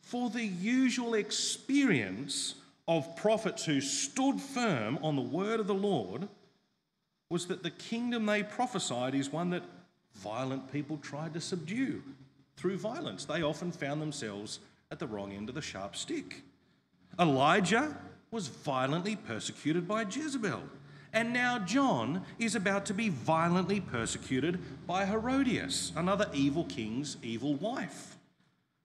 For 0.00 0.28
the 0.28 0.44
usual 0.44 1.14
experience 1.14 2.56
of 2.88 3.16
prophets 3.16 3.64
who 3.64 3.80
stood 3.80 4.40
firm 4.40 4.98
on 5.02 5.16
the 5.16 5.22
word 5.22 5.60
of 5.60 5.66
the 5.66 5.74
Lord 5.74 6.28
was 7.30 7.46
that 7.46 7.62
the 7.62 7.70
kingdom 7.70 8.26
they 8.26 8.42
prophesied 8.42 9.14
is 9.14 9.32
one 9.32 9.50
that 9.50 9.62
violent 10.16 10.70
people 10.72 10.98
tried 10.98 11.32
to 11.34 11.40
subdue 11.40 12.02
through 12.56 12.76
violence. 12.76 13.24
They 13.24 13.42
often 13.42 13.72
found 13.72 14.02
themselves 14.02 14.58
at 14.90 14.98
the 14.98 15.06
wrong 15.06 15.32
end 15.32 15.48
of 15.48 15.54
the 15.54 15.62
sharp 15.62 15.96
stick. 15.96 16.42
Elijah 17.18 17.96
was 18.30 18.48
violently 18.48 19.16
persecuted 19.16 19.86
by 19.86 20.02
Jezebel. 20.02 20.62
And 21.12 21.32
now 21.32 21.58
John 21.58 22.24
is 22.38 22.54
about 22.54 22.86
to 22.86 22.94
be 22.94 23.10
violently 23.10 23.80
persecuted 23.80 24.58
by 24.86 25.04
Herodias, 25.04 25.92
another 25.94 26.28
evil 26.32 26.64
king's 26.64 27.18
evil 27.22 27.54
wife. 27.54 28.16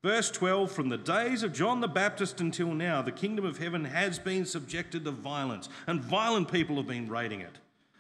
Verse 0.08 0.32
12 0.32 0.72
From 0.72 0.88
the 0.88 0.98
days 0.98 1.44
of 1.44 1.52
John 1.52 1.82
the 1.82 1.88
Baptist 1.90 2.40
until 2.40 2.74
now, 2.74 3.02
the 3.02 3.12
kingdom 3.12 3.44
of 3.44 3.58
heaven 3.58 3.84
has 3.84 4.18
been 4.18 4.46
subjected 4.46 5.04
to 5.04 5.12
violence, 5.12 5.68
and 5.86 6.00
violent 6.00 6.50
people 6.50 6.78
have 6.78 6.88
been 6.88 7.10
raiding 7.10 7.42
it. 7.42 7.58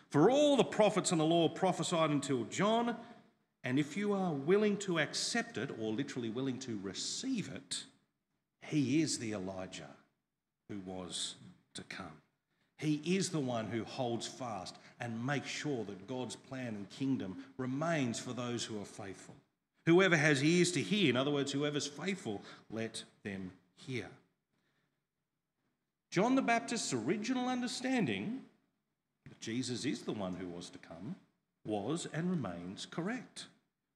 For 0.10 0.32
all 0.32 0.56
the 0.56 0.64
prophets 0.64 1.12
and 1.12 1.20
the 1.20 1.26
law 1.26 1.50
prophesied 1.50 2.10
until 2.10 2.46
John, 2.46 2.96
and 3.66 3.78
if 3.78 3.98
you 3.98 4.14
are 4.14 4.32
willing 4.32 4.78
to 4.78 5.00
accept 5.00 5.58
it, 5.58 5.70
or 5.82 5.92
literally 5.92 6.30
willing 6.30 6.60
to 6.60 6.80
receive 6.82 7.52
it, 7.54 7.84
he 8.62 9.02
is 9.02 9.20
the 9.20 9.34
Elijah 9.34 9.90
who 10.70 10.80
was 10.86 11.36
to 11.74 11.84
come. 11.84 12.22
He 12.78 13.02
is 13.04 13.32
the 13.32 13.42
one 13.42 13.66
who 13.66 13.84
holds 13.84 14.26
fast 14.26 14.78
and 15.02 15.26
makes 15.26 15.50
sure 15.50 15.84
that 15.84 16.08
God's 16.08 16.38
plan 16.38 16.68
and 16.68 16.90
kingdom 16.90 17.44
remains 17.58 18.18
for 18.18 18.32
those 18.32 18.64
who 18.64 18.82
are 18.82 18.86
faithful. 18.86 19.36
Whoever 19.88 20.18
has 20.18 20.44
ears 20.44 20.74
to 20.74 20.82
hear, 20.82 21.10
in 21.10 21.16
other 21.16 21.32
words, 21.32 21.54
whoever's 21.54 21.88
faithful, 21.88 22.42
let 22.70 23.06
them 23.24 23.52
hear. 23.78 24.08
John 26.12 26.36
the 26.36 26.42
Baptist's 26.42 26.92
original 26.92 27.48
understanding 27.48 28.42
that 29.30 29.40
Jesus 29.40 29.86
is 29.86 30.02
the 30.02 30.12
one 30.12 30.36
who 30.36 30.50
was 30.50 30.70
to 30.72 30.78
come 30.78 31.16
was 31.66 32.06
and 32.12 32.30
remains 32.30 32.86
correct. 32.86 33.46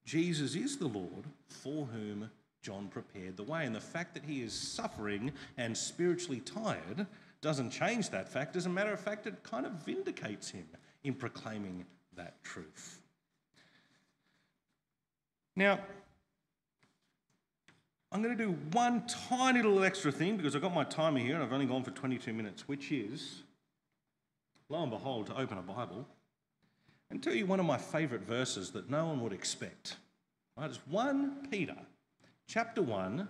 Jesus 0.06 0.54
is 0.54 0.78
the 0.78 0.88
Lord 0.88 1.26
for 1.46 1.84
whom 1.84 2.30
John 2.62 2.88
prepared 2.88 3.36
the 3.36 3.42
way. 3.42 3.66
And 3.66 3.76
the 3.76 3.80
fact 3.80 4.14
that 4.14 4.24
he 4.24 4.40
is 4.40 4.54
suffering 4.54 5.30
and 5.58 5.76
spiritually 5.76 6.40
tired 6.40 7.06
doesn't 7.42 7.68
change 7.68 8.08
that 8.08 8.30
fact. 8.30 8.56
As 8.56 8.64
a 8.64 8.70
matter 8.70 8.94
of 8.94 9.00
fact, 9.00 9.26
it 9.26 9.42
kind 9.42 9.66
of 9.66 9.72
vindicates 9.84 10.48
him 10.48 10.64
in 11.04 11.12
proclaiming 11.12 11.84
that 12.16 12.42
truth. 12.42 13.01
Now, 15.54 15.80
I'm 18.10 18.22
going 18.22 18.36
to 18.36 18.44
do 18.44 18.52
one 18.72 19.06
tiny 19.06 19.62
little 19.62 19.84
extra 19.84 20.12
thing 20.12 20.36
because 20.36 20.54
I've 20.54 20.62
got 20.62 20.74
my 20.74 20.84
timer 20.84 21.18
here 21.18 21.34
and 21.34 21.42
I've 21.42 21.52
only 21.52 21.66
gone 21.66 21.82
for 21.82 21.90
22 21.90 22.32
minutes, 22.32 22.68
which 22.68 22.92
is, 22.92 23.42
lo 24.68 24.82
and 24.82 24.90
behold, 24.90 25.26
to 25.28 25.38
open 25.38 25.58
a 25.58 25.62
Bible 25.62 26.06
and 27.10 27.22
tell 27.22 27.34
you 27.34 27.46
one 27.46 27.60
of 27.60 27.66
my 27.66 27.78
favourite 27.78 28.24
verses 28.24 28.70
that 28.72 28.90
no 28.90 29.06
one 29.06 29.20
would 29.20 29.32
expect. 29.32 29.96
Right? 30.56 30.68
It's 30.68 30.80
1 30.88 31.48
Peter 31.50 31.76
chapter 32.46 32.82
1 32.82 33.28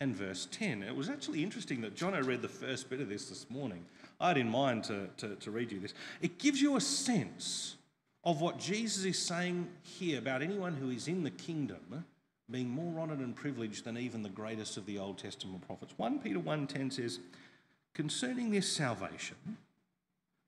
and 0.00 0.14
verse 0.14 0.48
10. 0.50 0.82
It 0.82 0.94
was 0.94 1.08
actually 1.08 1.42
interesting 1.42 1.80
that 1.80 1.94
Jono 1.94 2.24
read 2.24 2.42
the 2.42 2.48
first 2.48 2.90
bit 2.90 3.00
of 3.00 3.08
this 3.08 3.28
this 3.28 3.48
morning. 3.48 3.84
I 4.20 4.28
had 4.28 4.38
in 4.38 4.48
mind 4.48 4.84
to, 4.84 5.08
to, 5.18 5.36
to 5.36 5.50
read 5.50 5.72
you 5.72 5.80
this. 5.80 5.94
It 6.20 6.38
gives 6.38 6.60
you 6.60 6.76
a 6.76 6.80
sense 6.80 7.76
of 8.26 8.40
what 8.40 8.58
Jesus 8.58 9.04
is 9.04 9.18
saying 9.18 9.68
here 9.82 10.18
about 10.18 10.42
anyone 10.42 10.74
who 10.74 10.90
is 10.90 11.06
in 11.06 11.22
the 11.22 11.30
kingdom 11.30 12.04
being 12.50 12.68
more 12.68 13.00
honoured 13.00 13.20
and 13.20 13.36
privileged 13.36 13.84
than 13.84 13.96
even 13.96 14.22
the 14.22 14.28
greatest 14.28 14.76
of 14.76 14.84
the 14.84 14.98
Old 14.98 15.16
Testament 15.16 15.64
prophets. 15.64 15.94
1 15.96 16.18
Peter 16.18 16.40
1.10 16.40 16.92
says, 16.92 17.20
Concerning 17.94 18.50
this 18.50 18.70
salvation, 18.70 19.36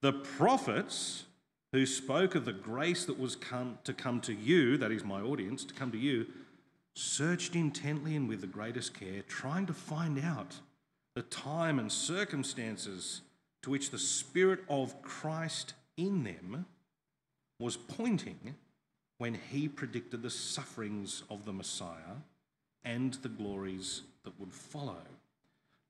the 0.00 0.12
prophets 0.12 1.24
who 1.70 1.86
spoke 1.86 2.34
of 2.34 2.44
the 2.44 2.52
grace 2.52 3.04
that 3.04 3.18
was 3.18 3.36
come 3.36 3.78
to 3.84 3.92
come 3.92 4.20
to 4.22 4.34
you, 4.34 4.76
that 4.76 4.90
is 4.90 5.04
my 5.04 5.20
audience, 5.20 5.64
to 5.64 5.74
come 5.74 5.92
to 5.92 5.98
you, 5.98 6.26
searched 6.94 7.54
intently 7.54 8.16
and 8.16 8.28
with 8.28 8.40
the 8.40 8.46
greatest 8.48 8.92
care, 8.92 9.22
trying 9.28 9.66
to 9.66 9.72
find 9.72 10.18
out 10.18 10.56
the 11.14 11.22
time 11.22 11.78
and 11.78 11.92
circumstances 11.92 13.22
to 13.62 13.70
which 13.70 13.90
the 13.90 13.98
Spirit 13.98 14.60
of 14.68 15.00
Christ 15.02 15.74
in 15.96 16.24
them 16.24 16.66
was 17.58 17.76
pointing 17.76 18.54
when 19.18 19.34
he 19.50 19.68
predicted 19.68 20.22
the 20.22 20.30
sufferings 20.30 21.24
of 21.28 21.44
the 21.44 21.52
Messiah 21.52 22.22
and 22.84 23.14
the 23.14 23.28
glories 23.28 24.02
that 24.24 24.38
would 24.38 24.52
follow. 24.52 25.02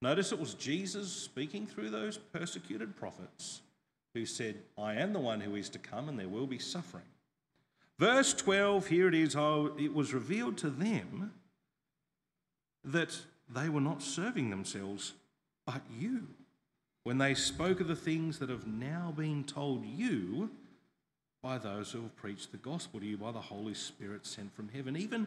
Notice 0.01 0.33
it 0.33 0.39
was 0.39 0.55
Jesus 0.55 1.13
speaking 1.13 1.67
through 1.67 1.91
those 1.91 2.17
persecuted 2.17 2.97
prophets 2.97 3.61
who 4.15 4.25
said, 4.25 4.57
I 4.79 4.95
am 4.95 5.13
the 5.13 5.21
one 5.21 5.41
who 5.41 5.57
is 5.57 5.69
to 5.71 5.79
come, 5.79 6.09
and 6.09 6.19
there 6.19 6.29
will 6.29 6.47
be 6.47 6.59
suffering. 6.59 7.05
Verse 7.99 8.33
12, 8.33 8.87
here 8.87 9.09
it 9.09 9.15
is, 9.15 9.35
oh, 9.37 9.75
it 9.79 9.93
was 9.93 10.15
revealed 10.15 10.57
to 10.59 10.71
them 10.71 11.33
that 12.85 13.19
they 13.53 13.69
were 13.69 13.81
not 13.81 14.03
serving 14.03 14.51
themselves, 14.51 15.15
but 15.67 15.83
you, 15.99 16.29
when 17.03 17.19
they 17.19 17.35
spoke 17.35 17.81
of 17.81 17.89
the 17.89 17.97
things 17.97 18.39
that 18.39 18.51
have 18.51 18.67
now 18.67 19.13
been 19.17 19.43
told 19.45 19.85
you 19.85 20.51
by 21.43 21.59
those 21.59 21.93
who 21.93 22.03
have 22.03 22.17
preached 22.17 22.53
the 22.53 22.59
gospel 22.59 23.01
to 23.01 23.07
you 23.07 23.17
by 23.17 23.33
the 23.33 23.41
Holy 23.41 23.75
Spirit 23.75 24.27
sent 24.27 24.55
from 24.55 24.69
heaven. 24.69 24.97
Even 24.97 25.27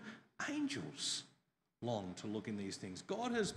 angels 0.49 1.23
long 1.81 2.13
to 2.17 2.27
look 2.27 2.47
in 2.47 2.57
these 2.57 2.77
things. 2.77 3.01
God 3.01 3.31
has 3.31 3.53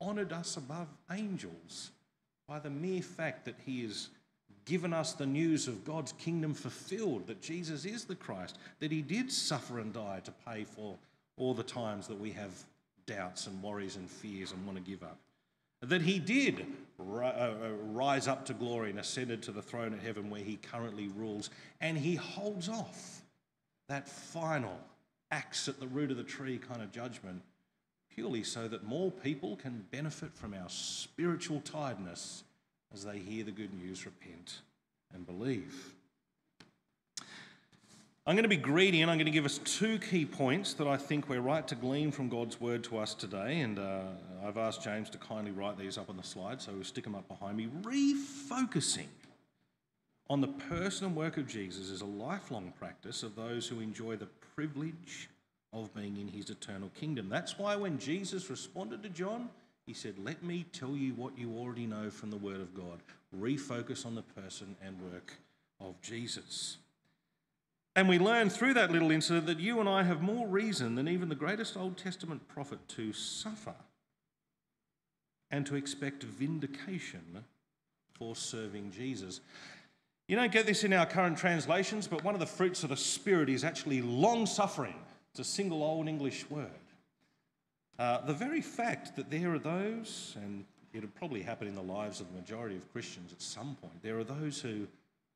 honoured 0.00 0.32
us 0.32 0.56
above 0.56 0.88
angels 1.10 1.90
by 2.48 2.58
the 2.58 2.70
mere 2.70 3.02
fact 3.02 3.44
that 3.44 3.56
He 3.64 3.82
has 3.82 4.08
given 4.64 4.92
us 4.92 5.12
the 5.12 5.26
news 5.26 5.68
of 5.68 5.84
God's 5.84 6.12
kingdom 6.12 6.54
fulfilled, 6.54 7.26
that 7.26 7.42
Jesus 7.42 7.84
is 7.84 8.04
the 8.04 8.14
Christ, 8.14 8.58
that 8.80 8.92
He 8.92 9.02
did 9.02 9.30
suffer 9.30 9.78
and 9.78 9.92
die 9.92 10.20
to 10.24 10.32
pay 10.46 10.64
for 10.64 10.96
all 11.36 11.54
the 11.54 11.62
times 11.62 12.06
that 12.08 12.18
we 12.18 12.30
have 12.32 12.52
doubts 13.06 13.46
and 13.46 13.62
worries 13.62 13.96
and 13.96 14.08
fears 14.08 14.52
and 14.52 14.64
want 14.66 14.78
to 14.78 14.90
give 14.90 15.02
up. 15.02 15.18
That 15.82 16.02
He 16.02 16.18
did 16.18 16.66
uh, 16.98 17.02
uh, 17.02 17.54
rise 17.92 18.28
up 18.28 18.44
to 18.46 18.54
glory 18.54 18.90
and 18.90 18.98
ascended 18.98 19.42
to 19.44 19.52
the 19.52 19.62
throne 19.62 19.92
of 19.94 20.02
heaven 20.02 20.30
where 20.30 20.42
He 20.42 20.56
currently 20.56 21.08
rules, 21.08 21.50
and 21.80 21.96
He 21.96 22.16
holds 22.16 22.68
off 22.68 23.22
that 23.88 24.08
final 24.08 24.78
axe 25.30 25.68
at 25.68 25.80
the 25.80 25.86
root 25.86 26.10
of 26.10 26.16
the 26.16 26.24
tree 26.24 26.58
kind 26.58 26.82
of 26.82 26.92
judgment 26.92 27.42
purely 28.14 28.42
so 28.42 28.68
that 28.68 28.84
more 28.84 29.10
people 29.10 29.56
can 29.56 29.86
benefit 29.90 30.34
from 30.34 30.52
our 30.52 30.68
spiritual 30.68 31.60
tiredness 31.60 32.44
as 32.92 33.04
they 33.04 33.18
hear 33.18 33.44
the 33.44 33.50
good 33.50 33.72
news, 33.72 34.04
repent, 34.04 34.60
and 35.14 35.24
believe. 35.26 35.94
I'm 38.26 38.36
going 38.36 38.42
to 38.42 38.48
be 38.48 38.58
greedy 38.58 39.00
and 39.00 39.10
I'm 39.10 39.16
going 39.16 39.26
to 39.26 39.32
give 39.32 39.46
us 39.46 39.58
two 39.64 39.98
key 39.98 40.26
points 40.26 40.74
that 40.74 40.86
I 40.86 40.98
think 40.98 41.28
we're 41.28 41.40
right 41.40 41.66
to 41.68 41.74
glean 41.74 42.12
from 42.12 42.28
God's 42.28 42.60
word 42.60 42.84
to 42.84 42.98
us 42.98 43.14
today. 43.14 43.60
And 43.60 43.78
uh, 43.78 44.02
I've 44.44 44.58
asked 44.58 44.82
James 44.82 45.08
to 45.10 45.18
kindly 45.18 45.52
write 45.52 45.78
these 45.78 45.96
up 45.96 46.10
on 46.10 46.18
the 46.18 46.22
slide, 46.22 46.60
so 46.60 46.72
we'll 46.72 46.84
stick 46.84 47.04
them 47.04 47.14
up 47.14 47.26
behind 47.28 47.56
me. 47.56 47.68
Refocusing 47.82 49.08
on 50.28 50.42
the 50.42 50.48
person 50.48 51.06
and 51.06 51.16
work 51.16 51.38
of 51.38 51.48
Jesus 51.48 51.88
is 51.88 52.02
a 52.02 52.06
lifelong 52.06 52.74
practice 52.78 53.22
of 53.22 53.36
those 53.36 53.66
who 53.66 53.80
enjoy 53.80 54.16
the 54.16 54.28
privilege 54.54 55.30
of 55.72 55.92
being 55.94 56.18
in 56.18 56.28
his 56.28 56.50
eternal 56.50 56.90
kingdom. 57.00 57.30
That's 57.30 57.58
why 57.58 57.74
when 57.74 57.98
Jesus 57.98 58.50
responded 58.50 59.02
to 59.02 59.08
John, 59.08 59.48
he 59.86 59.94
said, 59.94 60.16
Let 60.18 60.42
me 60.42 60.66
tell 60.72 60.94
you 60.94 61.14
what 61.14 61.38
you 61.38 61.56
already 61.56 61.86
know 61.86 62.10
from 62.10 62.30
the 62.30 62.36
Word 62.36 62.60
of 62.60 62.74
God. 62.74 63.00
Refocus 63.36 64.04
on 64.04 64.14
the 64.14 64.22
person 64.22 64.76
and 64.84 65.00
work 65.00 65.38
of 65.80 66.00
Jesus. 66.02 66.76
And 67.96 68.08
we 68.08 68.18
learn 68.18 68.50
through 68.50 68.74
that 68.74 68.92
little 68.92 69.10
incident 69.10 69.46
that 69.46 69.58
you 69.58 69.80
and 69.80 69.88
I 69.88 70.04
have 70.04 70.22
more 70.22 70.46
reason 70.46 70.94
than 70.94 71.08
even 71.08 71.28
the 71.28 71.34
greatest 71.34 71.76
Old 71.76 71.96
Testament 71.96 72.46
prophet 72.48 72.78
to 72.88 73.12
suffer 73.12 73.74
and 75.50 75.66
to 75.66 75.74
expect 75.74 76.22
vindication 76.22 77.44
for 78.12 78.36
serving 78.36 78.92
Jesus. 78.92 79.40
You 80.28 80.36
don't 80.36 80.52
get 80.52 80.66
this 80.66 80.84
in 80.84 80.92
our 80.92 81.06
current 81.06 81.36
translations, 81.36 82.06
but 82.06 82.22
one 82.22 82.34
of 82.34 82.40
the 82.40 82.46
fruits 82.46 82.84
of 82.84 82.90
the 82.90 82.96
Spirit 82.96 83.48
is 83.48 83.64
actually 83.64 84.00
long 84.00 84.46
suffering. 84.46 84.94
It's 85.32 85.40
a 85.40 85.44
single 85.44 85.82
old 85.82 86.06
English 86.06 86.48
word. 86.48 86.70
Uh, 87.98 88.20
the 88.20 88.32
very 88.32 88.60
fact 88.60 89.16
that 89.16 89.30
there 89.30 89.52
are 89.52 89.58
those, 89.58 90.36
and 90.40 90.64
it'll 90.92 91.08
probably 91.10 91.42
happen 91.42 91.66
in 91.66 91.74
the 91.74 91.82
lives 91.82 92.20
of 92.20 92.28
the 92.28 92.40
majority 92.40 92.76
of 92.76 92.92
Christians 92.92 93.32
at 93.32 93.42
some 93.42 93.76
point, 93.82 94.02
there 94.02 94.18
are 94.18 94.24
those 94.24 94.60
who, 94.60 94.86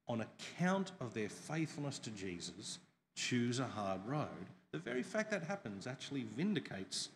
on 0.09 0.23
account 0.23 0.93
of 1.01 1.15
their 1.15 1.29
faithfulness 1.29 1.99
to 2.01 2.11
Jesus, 2.11 2.79
choose 3.17 3.59
a 3.59 3.67
hard 3.67 4.01
road. 4.07 4.29
The 4.73 4.79
very 4.79 5.03
fact 5.03 5.31
that 5.31 5.43
happens 5.43 5.87
actually 5.87 6.27
vindicates 6.37 7.11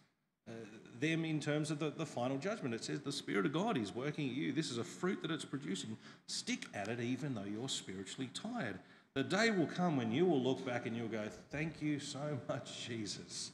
uh, 0.48 0.52
them 1.00 1.24
in 1.24 1.40
terms 1.40 1.70
of 1.70 1.78
the, 1.78 1.90
the 1.90 2.06
final 2.06 2.38
judgment. 2.38 2.74
It 2.74 2.84
says 2.84 3.00
the 3.00 3.12
Spirit 3.12 3.46
of 3.46 3.52
God 3.52 3.76
is 3.76 3.94
working 3.94 4.28
at 4.28 4.34
you. 4.34 4.52
This 4.52 4.70
is 4.70 4.78
a 4.78 4.84
fruit 4.84 5.20
that 5.22 5.30
it's 5.30 5.44
producing. 5.44 5.96
Stick 6.26 6.66
at 6.74 6.88
it 6.88 7.00
even 7.00 7.34
though 7.34 7.44
you're 7.44 7.68
spiritually 7.68 8.30
tired. 8.32 8.78
The 9.14 9.24
day 9.24 9.50
will 9.50 9.66
come 9.66 9.96
when 9.96 10.12
you 10.12 10.24
will 10.24 10.40
look 10.40 10.64
back 10.64 10.86
and 10.86 10.96
you'll 10.96 11.08
go, 11.08 11.24
Thank 11.50 11.82
you 11.82 11.98
so 11.98 12.38
much, 12.48 12.86
Jesus, 12.86 13.50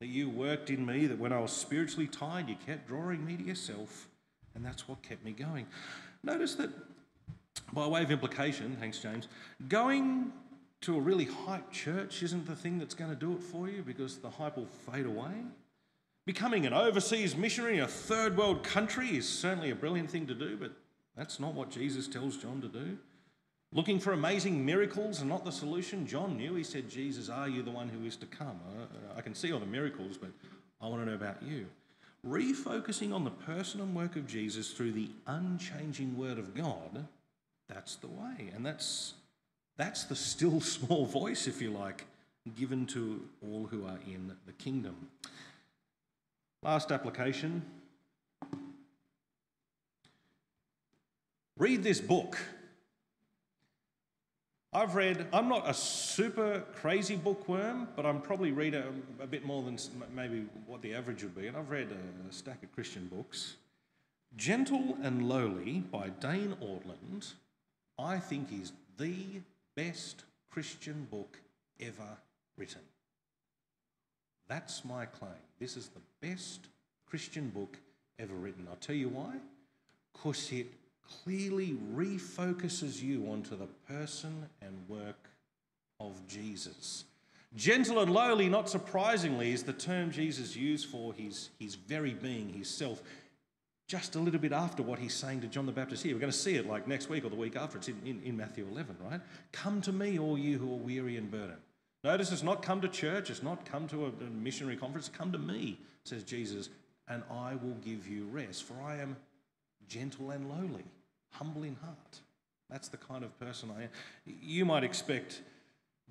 that 0.00 0.06
you 0.06 0.30
worked 0.30 0.70
in 0.70 0.84
me, 0.84 1.06
that 1.06 1.18
when 1.18 1.32
I 1.32 1.40
was 1.40 1.52
spiritually 1.52 2.08
tired, 2.08 2.48
you 2.48 2.56
kept 2.66 2.88
drawing 2.88 3.24
me 3.24 3.36
to 3.36 3.42
yourself, 3.42 4.08
and 4.54 4.64
that's 4.64 4.88
what 4.88 5.02
kept 5.02 5.24
me 5.24 5.32
going. 5.32 5.66
Notice 6.22 6.54
that, 6.56 6.70
by 7.72 7.86
way 7.86 8.02
of 8.02 8.10
implication, 8.10 8.76
thanks, 8.78 8.98
James, 8.98 9.28
going 9.68 10.32
to 10.82 10.96
a 10.96 11.00
really 11.00 11.26
hyped 11.26 11.70
church 11.70 12.22
isn't 12.22 12.46
the 12.46 12.56
thing 12.56 12.78
that's 12.78 12.94
going 12.94 13.10
to 13.10 13.16
do 13.16 13.32
it 13.32 13.42
for 13.42 13.68
you 13.68 13.82
because 13.82 14.18
the 14.18 14.30
hype 14.30 14.56
will 14.56 14.66
fade 14.66 15.06
away. 15.06 15.32
Becoming 16.26 16.66
an 16.66 16.72
overseas 16.72 17.36
missionary 17.36 17.78
in 17.78 17.84
a 17.84 17.88
third 17.88 18.36
world 18.36 18.62
country 18.62 19.16
is 19.16 19.28
certainly 19.28 19.70
a 19.70 19.74
brilliant 19.74 20.10
thing 20.10 20.26
to 20.26 20.34
do, 20.34 20.56
but 20.56 20.72
that's 21.16 21.40
not 21.40 21.54
what 21.54 21.70
Jesus 21.70 22.08
tells 22.08 22.36
John 22.36 22.60
to 22.60 22.68
do. 22.68 22.98
Looking 23.72 23.98
for 23.98 24.12
amazing 24.12 24.64
miracles 24.64 25.20
and 25.20 25.30
not 25.30 25.44
the 25.44 25.52
solution? 25.52 26.06
John 26.06 26.36
knew. 26.36 26.54
He 26.54 26.62
said, 26.62 26.90
Jesus, 26.90 27.30
are 27.30 27.48
you 27.48 27.62
the 27.62 27.70
one 27.70 27.88
who 27.88 28.04
is 28.04 28.16
to 28.16 28.26
come? 28.26 28.60
Uh, 28.78 28.82
uh, 28.82 29.16
I 29.16 29.22
can 29.22 29.34
see 29.34 29.50
all 29.50 29.60
the 29.60 29.66
miracles, 29.66 30.18
but 30.18 30.30
I 30.80 30.88
want 30.88 31.02
to 31.02 31.06
know 31.06 31.14
about 31.14 31.42
you. 31.42 31.66
Refocusing 32.26 33.14
on 33.14 33.24
the 33.24 33.30
person 33.30 33.80
and 33.80 33.96
work 33.96 34.14
of 34.14 34.26
Jesus 34.26 34.72
through 34.72 34.92
the 34.92 35.08
unchanging 35.26 36.16
word 36.18 36.38
of 36.38 36.54
God, 36.54 37.06
that's 37.68 37.96
the 37.96 38.08
way. 38.08 38.50
And 38.54 38.64
that's, 38.64 39.14
that's 39.76 40.04
the 40.04 40.16
still 40.16 40.60
small 40.76 41.06
voice, 41.06 41.46
if 41.46 41.62
you 41.62 41.70
like, 41.70 42.04
given 42.56 42.86
to 42.86 43.20
all 43.42 43.66
who 43.66 43.86
are 43.86 43.98
in 44.06 44.32
the 44.46 44.52
kingdom. 44.52 45.08
Last 46.62 46.92
application. 46.92 47.62
Read 51.58 51.82
this 51.82 52.00
book. 52.00 52.38
I've 54.74 54.94
read, 54.94 55.26
I'm 55.34 55.48
not 55.48 55.68
a 55.68 55.74
super 55.74 56.64
crazy 56.74 57.14
bookworm, 57.14 57.88
but 57.94 58.06
I'm 58.06 58.22
probably 58.22 58.52
read 58.52 58.74
a, 58.74 58.84
a, 59.20 59.26
bit 59.26 59.44
more 59.44 59.62
than 59.62 59.78
maybe 60.14 60.46
what 60.66 60.80
the 60.80 60.94
average 60.94 61.22
would 61.22 61.36
be. 61.36 61.46
And 61.46 61.58
I've 61.58 61.70
read 61.70 61.88
a, 61.90 62.32
stack 62.32 62.62
of 62.62 62.72
Christian 62.72 63.06
books. 63.12 63.56
Gentle 64.34 64.96
and 65.02 65.28
Lowly 65.28 65.80
by 65.80 66.08
Dane 66.08 66.56
Ortlund, 66.62 67.34
I 67.98 68.18
think 68.18 68.48
is 68.52 68.72
the 68.98 69.40
best 69.76 70.24
Christian 70.50 71.06
book 71.10 71.38
ever 71.80 72.18
written. 72.56 72.82
That's 74.48 74.84
my 74.84 75.06
claim. 75.06 75.32
This 75.58 75.76
is 75.76 75.88
the 75.88 76.26
best 76.26 76.66
Christian 77.06 77.48
book 77.50 77.78
ever 78.18 78.34
written. 78.34 78.66
I'll 78.68 78.76
tell 78.76 78.96
you 78.96 79.08
why. 79.08 79.36
Because 80.12 80.52
it 80.52 80.66
clearly 81.24 81.76
refocuses 81.94 83.02
you 83.02 83.26
onto 83.30 83.56
the 83.56 83.68
person 83.88 84.46
and 84.60 84.76
work 84.88 85.30
of 86.00 86.26
Jesus. 86.26 87.04
Gentle 87.54 88.00
and 88.00 88.10
lowly, 88.12 88.48
not 88.48 88.68
surprisingly, 88.68 89.52
is 89.52 89.62
the 89.62 89.74
term 89.74 90.10
Jesus 90.10 90.56
used 90.56 90.88
for 90.88 91.12
his, 91.12 91.50
his 91.58 91.74
very 91.74 92.14
being, 92.14 92.48
his 92.48 92.68
self, 92.68 93.02
just 93.92 94.16
a 94.16 94.18
little 94.18 94.40
bit 94.40 94.52
after 94.52 94.82
what 94.82 94.98
he's 94.98 95.12
saying 95.12 95.42
to 95.42 95.46
John 95.46 95.66
the 95.66 95.72
Baptist 95.72 96.02
here. 96.02 96.14
We're 96.14 96.20
going 96.20 96.32
to 96.32 96.38
see 96.38 96.54
it 96.54 96.66
like 96.66 96.88
next 96.88 97.10
week 97.10 97.26
or 97.26 97.28
the 97.28 97.36
week 97.36 97.56
after. 97.56 97.76
It's 97.76 97.88
in, 97.88 98.00
in, 98.06 98.22
in 98.24 98.38
Matthew 98.38 98.66
11, 98.72 98.96
right? 99.04 99.20
Come 99.52 99.82
to 99.82 99.92
me, 99.92 100.18
all 100.18 100.38
you 100.38 100.56
who 100.56 100.72
are 100.72 100.78
weary 100.78 101.18
and 101.18 101.30
burdened. 101.30 101.60
Notice 102.02 102.32
it's 102.32 102.42
not 102.42 102.62
come 102.62 102.80
to 102.80 102.88
church, 102.88 103.28
it's 103.28 103.42
not 103.42 103.66
come 103.66 103.86
to 103.88 104.06
a, 104.06 104.08
a 104.08 104.30
missionary 104.30 104.78
conference, 104.78 105.10
come 105.10 105.30
to 105.32 105.38
me, 105.38 105.78
says 106.04 106.22
Jesus, 106.22 106.70
and 107.06 107.22
I 107.30 107.56
will 107.56 107.76
give 107.84 108.08
you 108.08 108.24
rest, 108.32 108.64
for 108.64 108.80
I 108.82 108.96
am 108.96 109.14
gentle 109.86 110.30
and 110.30 110.48
lowly 110.48 110.84
humble 111.32 111.62
in 111.62 111.76
heart. 111.76 112.20
That's 112.70 112.88
the 112.88 112.96
kind 112.96 113.22
of 113.22 113.38
person 113.38 113.68
I 113.78 113.82
am. 113.82 113.88
You 114.24 114.64
might 114.64 114.84
expect 114.84 115.42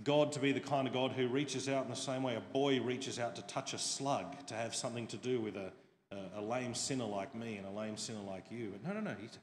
God 0.04 0.32
to 0.34 0.40
be 0.40 0.52
the 0.52 0.60
kind 0.60 0.88
of 0.88 0.94
God 0.94 1.14
who 1.14 1.28
reaches 1.28 1.68
out 1.68 1.86
in 1.86 1.90
the 1.90 1.96
same 1.96 2.22
way 2.22 2.36
a 2.36 2.42
boy 2.54 2.80
reaches 2.80 3.18
out 3.18 3.36
to 3.38 3.42
touch 3.42 3.74
a 3.74 3.80
slug, 3.80 4.46
to 4.46 4.54
have 4.54 4.76
something 4.76 5.08
to 5.08 5.18
do 5.18 5.42
with 5.42 5.56
a, 5.56 5.72
a, 6.36 6.42
lame 6.42 6.74
sinner 6.74 7.06
like 7.06 7.34
me 7.36 7.58
and 7.58 7.68
a 7.68 7.72
lame 7.72 7.98
sinner 7.98 8.22
like 8.28 8.46
you. 8.50 8.72
But 8.72 8.88
no, 8.88 9.00
no, 9.00 9.12
no. 9.12 9.16
He's, 9.20 9.38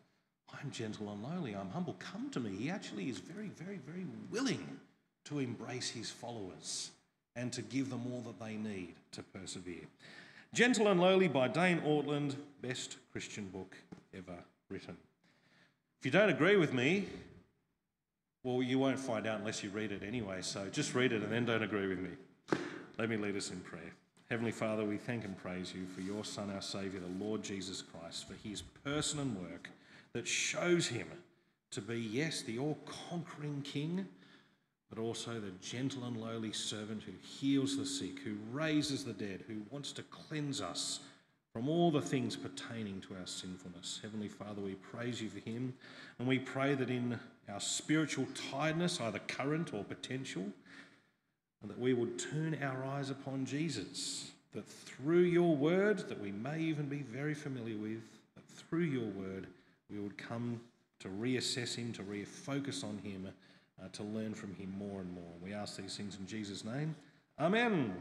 I'm 0.61 0.71
gentle 0.71 1.11
and 1.11 1.23
lowly. 1.23 1.55
I'm 1.55 1.71
humble. 1.71 1.97
Come 1.99 2.31
to 2.31 2.41
me. 2.41 2.51
He 2.57 2.71
actually 2.71 3.09
is 3.09 3.19
very, 3.19 3.49
very, 3.49 3.79
very 3.87 4.07
willing 4.31 4.79
to 5.25 5.39
embrace 5.39 5.91
his 5.91 6.11
followers 6.11 6.91
and 7.37 7.53
to 7.53 7.63
give 7.63 7.91
them 7.91 8.03
all 8.13 8.21
that 8.23 8.45
they 8.45 8.57
need 8.57 8.95
to 9.13 9.23
persevere. 9.23 9.87
Gentle 10.55 10.89
and 10.89 11.01
Lowly 11.01 11.29
by 11.29 11.47
Dane 11.47 11.81
Ortlund, 11.83 12.35
best 12.63 12.97
Christian 13.13 13.49
book 13.49 13.77
ever 14.17 14.39
written. 14.71 14.97
If 16.01 16.07
you 16.07 16.11
don't 16.11 16.31
agree 16.31 16.57
with 16.57 16.73
me, 16.73 17.07
Well, 18.45 18.63
you 18.63 18.79
won't 18.79 18.99
find 18.99 19.27
out 19.27 19.41
unless 19.41 19.63
you 19.63 19.71
read 19.71 19.93
it 19.93 20.03
anyway, 20.03 20.39
so 20.43 20.69
just 20.71 20.95
read 20.95 21.13
it 21.13 21.23
and 21.23 21.31
then 21.31 21.45
don't 21.45 21.63
agree 21.63 21.87
with 21.87 21.99
me. 21.99 22.11
Let 22.99 23.11
me 23.11 23.17
lead 23.17 23.37
us 23.37 23.51
in 23.51 23.61
prayer. 23.61 23.93
Heavenly 24.31 24.53
Father, 24.53 24.85
we 24.85 24.99
thank 24.99 25.25
and 25.25 25.39
praise 25.39 25.73
you 25.75 25.87
for 25.87 26.03
your 26.03 26.23
Son, 26.23 26.51
our 26.51 26.61
Saviour, 26.61 27.01
the 27.01 27.25
Lord 27.25 27.43
Jesus 27.43 27.81
Christ, 27.81 28.29
for 28.29 28.35
his 28.47 28.61
person 28.61 29.21
and 29.21 29.35
work 29.41 29.71
that 30.13 30.29
shows 30.29 30.87
him 30.87 31.07
to 31.71 31.81
be, 31.81 31.99
yes, 31.99 32.43
the 32.43 32.59
all 32.59 32.77
conquering 33.09 33.63
King, 33.63 34.07
but 34.91 34.99
also 35.01 35.41
the 35.41 35.53
gentle 35.63 36.05
and 36.05 36.19
lowly 36.19 36.53
servant 36.53 37.05
who 37.05 37.13
heals 37.23 37.79
the 37.79 37.87
sick, 37.87 38.19
who 38.19 38.37
raises 38.53 39.03
the 39.03 39.15
dead, 39.15 39.45
who 39.49 39.63
wants 39.71 39.93
to 39.93 40.03
cleanse 40.03 40.61
us 40.61 41.01
from 41.51 41.67
all 41.67 41.91
the 41.91 42.03
things 42.03 42.37
pertaining 42.37 43.01
to 43.01 43.15
our 43.15 43.27
sinfulness. 43.27 43.99
Heavenly 44.03 44.29
Father, 44.29 44.61
we 44.61 44.75
praise 44.75 45.23
you 45.23 45.31
for 45.31 45.41
him, 45.41 45.73
and 46.19 46.29
we 46.29 46.39
pray 46.39 46.75
that 46.75 46.91
in 46.91 47.19
our 47.51 47.61
spiritual 47.61 48.27
tiredness, 48.51 49.01
either 49.01 49.21
current 49.21 49.73
or 49.73 49.85
potential, 49.85 50.45
that 51.65 51.79
we 51.79 51.93
would 51.93 52.19
turn 52.19 52.57
our 52.63 52.85
eyes 52.85 53.11
upon 53.11 53.45
Jesus, 53.45 54.31
that 54.53 54.67
through 54.67 55.23
your 55.23 55.57
word, 55.57 56.09
that 56.09 56.21
we 56.21 56.33
may 56.33 56.61
even 56.61 56.87
be 56.87 57.03
very 57.03 57.35
familiar 57.35 57.77
with, 57.77 58.03
that 58.37 58.47
through 58.47 58.85
your 58.85 59.07
word, 59.07 59.49
we 59.91 59.99
would 59.99 60.17
come 60.17 60.61
to 61.01 61.09
reassess 61.09 61.75
him, 61.75 61.93
to 61.93 62.03
refocus 62.03 62.85
on 62.85 62.99
him, 62.99 63.29
uh, 63.83 63.89
to 63.93 64.03
learn 64.03 64.35
from 64.35 64.55
him 64.55 64.73
more 64.79 65.01
and 65.01 65.13
more. 65.13 65.33
We 65.43 65.53
ask 65.53 65.77
these 65.77 65.97
things 65.97 66.17
in 66.19 66.27
Jesus' 66.27 66.65
name. 66.65 66.95
Amen. 67.39 67.95